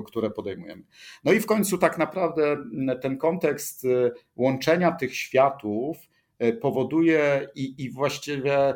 które 0.07 0.31
podejmujemy. 0.31 0.83
No 1.25 1.33
i 1.33 1.41
w 1.41 1.47
końcu 1.47 1.79
tak 1.79 1.99
naprawdę 1.99 2.57
ten 3.03 3.19
kontekst 3.19 3.85
e, 3.85 4.11
łączenia 4.37 4.93
tych 4.93 5.17
światów 5.17 5.97
e, 6.39 6.53
powoduje 6.53 7.49
i, 7.55 7.85
i 7.85 7.91
właściwie 7.91 8.75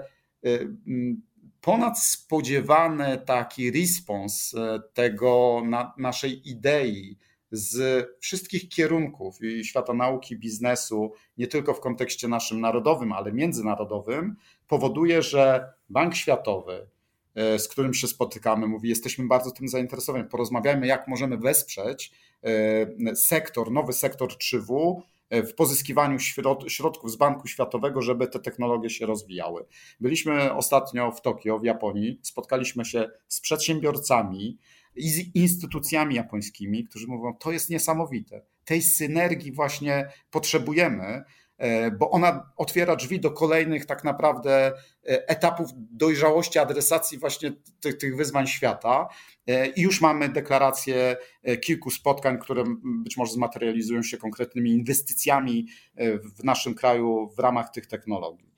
ponad 1.64 1.98
spodziewany 1.98 3.18
taki 3.18 3.70
respons 3.70 4.54
tego 4.94 5.62
na, 5.64 5.94
naszej 5.98 6.48
idei 6.48 7.18
z 7.50 8.06
wszystkich 8.20 8.68
kierunków 8.68 9.38
świata 9.62 9.94
nauki, 9.94 10.36
biznesu, 10.36 11.12
nie 11.38 11.46
tylko 11.46 11.74
w 11.74 11.80
kontekście 11.80 12.28
naszym 12.28 12.60
narodowym, 12.60 13.12
ale 13.12 13.32
międzynarodowym, 13.32 14.36
powoduje, 14.68 15.22
że 15.22 15.72
Bank 15.90 16.14
Światowy, 16.14 16.86
e, 17.34 17.58
z 17.58 17.68
którym 17.68 17.94
się 17.94 18.06
spotykamy, 18.06 18.66
mówi: 18.66 18.88
Jesteśmy 18.88 19.26
bardzo 19.26 19.50
tym 19.50 19.68
zainteresowani, 19.68 20.24
porozmawiajmy, 20.24 20.86
jak 20.86 21.08
możemy 21.08 21.36
wesprzeć 21.36 22.12
e, 22.42 23.16
sektor, 23.16 23.72
nowy 23.72 23.92
sektor 23.92 24.28
3W 24.28 25.00
e, 25.00 25.02
w 25.30 25.54
pozyskiwaniu 25.54 26.18
środków 26.66 27.10
z 27.10 27.16
Banku 27.16 27.48
Światowego, 27.48 28.02
żeby 28.02 28.26
te 28.26 28.38
technologie 28.38 28.90
się 28.90 29.06
rozwijały. 29.06 29.66
Byliśmy 30.00 30.54
ostatnio 30.54 31.12
w 31.12 31.22
Tokio, 31.22 31.58
w 31.58 31.64
Japonii, 31.64 32.20
spotkaliśmy 32.22 32.84
się 32.84 33.10
z 33.28 33.40
przedsiębiorcami 33.40 34.58
i 34.96 35.10
z 35.10 35.34
instytucjami 35.34 36.14
japońskimi, 36.14 36.84
którzy 36.84 37.06
mówią: 37.06 37.34
To 37.40 37.52
jest 37.52 37.70
niesamowite. 37.70 38.42
Tej 38.64 38.82
synergii 38.82 39.52
właśnie 39.52 40.08
potrzebujemy 40.30 41.24
bo 41.98 42.10
ona 42.10 42.52
otwiera 42.56 42.96
drzwi 42.96 43.20
do 43.20 43.30
kolejnych 43.30 43.86
tak 43.86 44.04
naprawdę 44.04 44.72
etapów 45.02 45.70
dojrzałości 45.74 46.58
adresacji 46.58 47.18
właśnie 47.18 47.52
tych, 47.80 47.98
tych 47.98 48.16
wyzwań 48.16 48.46
świata. 48.46 49.08
I 49.76 49.82
już 49.82 50.00
mamy 50.00 50.28
deklarację 50.28 51.16
kilku 51.62 51.90
spotkań, 51.90 52.38
które 52.38 52.64
być 52.84 53.16
może 53.16 53.32
zmaterializują 53.32 54.02
się 54.02 54.16
konkretnymi 54.16 54.70
inwestycjami 54.70 55.66
w 56.38 56.44
naszym 56.44 56.74
kraju 56.74 57.30
w 57.36 57.38
ramach 57.38 57.70
tych 57.70 57.86
technologii. 57.86 58.54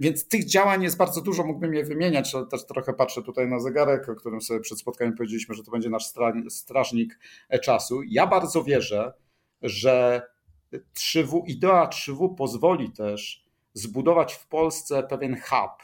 Więc 0.00 0.28
tych 0.28 0.44
działań 0.44 0.82
jest 0.82 0.96
bardzo 0.96 1.20
dużo, 1.20 1.44
mógłbym 1.44 1.74
je 1.74 1.84
wymieniać, 1.84 2.34
ale 2.34 2.46
też 2.46 2.66
trochę 2.66 2.92
patrzę 2.92 3.22
tutaj 3.22 3.48
na 3.48 3.60
zegarek, 3.60 4.08
o 4.08 4.14
którym 4.14 4.40
sobie 4.40 4.60
przed 4.60 4.78
spotkaniem 4.78 5.14
powiedzieliśmy, 5.14 5.54
że 5.54 5.64
to 5.64 5.70
będzie 5.70 5.90
nasz 5.90 6.06
strażnik 6.48 7.18
czasu. 7.62 8.02
Ja 8.08 8.26
bardzo 8.26 8.64
wierzę, 8.64 9.12
że 9.62 10.22
3W, 10.94 11.42
idea 11.46 11.86
3W 11.86 12.34
pozwoli 12.34 12.92
też 12.92 13.46
zbudować 13.74 14.34
w 14.34 14.46
Polsce 14.48 15.02
pewien 15.02 15.36
hub 15.40 15.82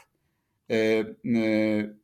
y, 0.71 1.15
y, 1.25 1.97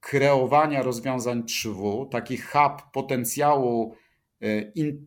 kreowania 0.00 0.82
rozwiązań 0.82 1.42
3W, 1.42 2.08
taki 2.08 2.36
hub 2.36 2.82
potencjału 2.92 3.94
y, 4.42 4.72
in, 4.74 5.06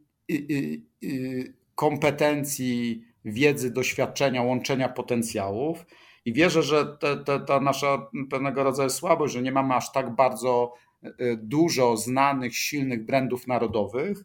kompetencji, 1.76 3.04
wiedzy, 3.26 3.72
doświadczenia, 3.72 4.44
łączenia 4.44 4.90
potencjałów. 4.90 5.86
I 6.26 6.34
wierzę, 6.34 6.64
że 6.64 6.98
te, 6.98 7.18
te, 7.18 7.40
ta 7.40 7.60
nasza 7.60 8.10
pewnego 8.30 8.64
rodzaju 8.64 8.90
słabość, 8.90 9.34
że 9.34 9.42
nie 9.42 9.52
mamy 9.52 9.76
aż 9.76 9.92
tak 9.92 10.16
bardzo 10.16 10.74
dużo 11.38 11.98
znanych, 11.98 12.56
silnych 12.56 13.06
brandów 13.06 13.48
narodowych, 13.48 14.24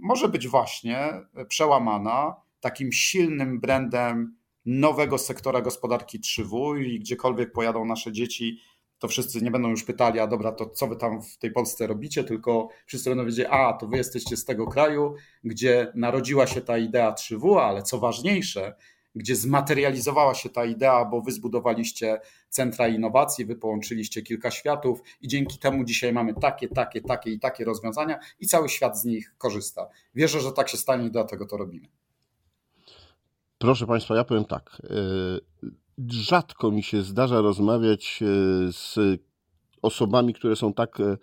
może 0.00 0.28
być 0.28 0.48
właśnie 0.48 1.12
przełamana 1.48 2.36
takim 2.60 2.92
silnym 2.92 3.60
brandem 3.60 4.36
nowego 4.66 5.18
sektora 5.18 5.60
gospodarki 5.60 6.20
3W 6.20 6.80
i 6.80 7.00
gdziekolwiek 7.00 7.52
pojadą 7.52 7.84
nasze 7.84 8.12
dzieci, 8.12 8.58
to 8.98 9.08
wszyscy 9.08 9.42
nie 9.42 9.50
będą 9.50 9.68
już 9.68 9.84
pytali, 9.84 10.20
a 10.20 10.26
dobra, 10.26 10.52
to 10.52 10.66
co 10.66 10.86
wy 10.86 10.96
tam 10.96 11.22
w 11.22 11.38
tej 11.38 11.50
Polsce 11.50 11.86
robicie, 11.86 12.24
tylko 12.24 12.68
wszyscy 12.86 13.10
będą 13.10 13.24
wiedzieli, 13.24 13.48
a 13.50 13.72
to 13.72 13.86
wy 13.86 13.96
jesteście 13.96 14.36
z 14.36 14.44
tego 14.44 14.66
kraju, 14.66 15.14
gdzie 15.44 15.92
narodziła 15.94 16.46
się 16.46 16.60
ta 16.60 16.78
idea 16.78 17.12
3W, 17.12 17.60
ale 17.60 17.82
co 17.82 17.98
ważniejsze, 17.98 18.74
gdzie 19.14 19.36
zmaterializowała 19.36 20.34
się 20.34 20.48
ta 20.48 20.64
idea, 20.64 21.04
bo 21.04 21.20
wy 21.20 21.32
zbudowaliście 21.32 22.20
centra 22.48 22.88
innowacji, 22.88 23.44
wy 23.44 23.56
połączyliście 23.56 24.22
kilka 24.22 24.50
światów 24.50 25.02
i 25.20 25.28
dzięki 25.28 25.58
temu 25.58 25.84
dzisiaj 25.84 26.12
mamy 26.12 26.34
takie, 26.34 26.68
takie, 26.68 27.00
takie 27.00 27.30
i 27.30 27.38
takie 27.38 27.64
rozwiązania 27.64 28.18
i 28.40 28.46
cały 28.46 28.68
świat 28.68 28.98
z 28.98 29.04
nich 29.04 29.34
korzysta. 29.38 29.88
Wierzę, 30.14 30.40
że 30.40 30.52
tak 30.52 30.68
się 30.68 30.76
stanie 30.76 31.06
i 31.06 31.10
dlatego 31.10 31.46
to 31.46 31.56
robimy. 31.56 31.88
Proszę 33.58 33.86
Państwa, 33.86 34.16
ja 34.16 34.24
powiem 34.24 34.44
tak. 34.44 34.82
E, 34.84 34.94
rzadko 36.08 36.70
mi 36.70 36.82
się 36.82 37.02
zdarza 37.02 37.40
rozmawiać 37.40 38.20
e, 38.22 38.26
z 38.72 38.98
osobami, 39.82 40.34
które 40.34 40.56
są 40.56 40.72
tak 40.72 41.00
e, 41.00 41.16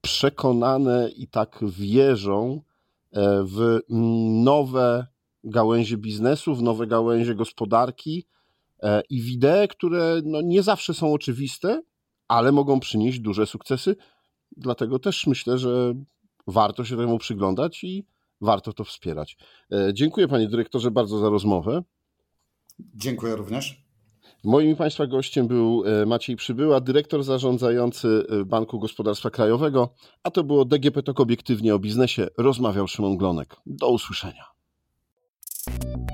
przekonane 0.00 1.10
i 1.16 1.28
tak 1.28 1.58
wierzą 1.62 2.62
w 3.44 3.78
nowe 4.44 5.06
gałęzie 5.44 5.96
biznesu, 5.96 6.54
w 6.54 6.62
nowe 6.62 6.86
gałęzie 6.86 7.34
gospodarki 7.34 8.26
e, 8.82 9.02
i 9.10 9.22
w 9.22 9.28
idee, 9.28 9.68
które 9.70 10.20
no 10.24 10.40
nie 10.40 10.62
zawsze 10.62 10.94
są 10.94 11.12
oczywiste, 11.12 11.82
ale 12.28 12.52
mogą 12.52 12.80
przynieść 12.80 13.20
duże 13.20 13.46
sukcesy. 13.46 13.96
Dlatego 14.56 14.98
też 14.98 15.26
myślę, 15.26 15.58
że 15.58 15.94
warto 16.46 16.84
się 16.84 16.96
temu 16.96 17.18
przyglądać 17.18 17.84
i 17.84 18.06
warto 18.40 18.72
to 18.72 18.84
wspierać. 18.84 19.36
E, 19.72 19.94
dziękuję 19.94 20.28
panie 20.28 20.48
dyrektorze 20.48 20.90
bardzo 20.90 21.18
za 21.18 21.28
rozmowę. 21.28 21.82
Dziękuję 22.94 23.36
również. 23.36 23.82
Moim 24.44 24.76
Państwa 24.76 25.06
gościem 25.06 25.46
był 25.46 25.84
e, 25.86 26.06
Maciej 26.06 26.36
Przybyła, 26.36 26.80
dyrektor 26.80 27.22
zarządzający 27.22 28.26
Banku 28.46 28.78
Gospodarstwa 28.78 29.30
Krajowego, 29.30 29.94
a 30.22 30.30
to 30.30 30.44
było 30.44 30.64
DGP 30.64 31.02
TOK 31.02 31.20
Obiektywnie 31.20 31.74
o 31.74 31.78
biznesie. 31.78 32.28
Rozmawiał 32.38 32.88
Szymon 32.88 33.16
Glonek. 33.16 33.56
Do 33.66 33.88
usłyszenia. 33.88 34.51
Thank 35.64 35.84
you 35.84 36.11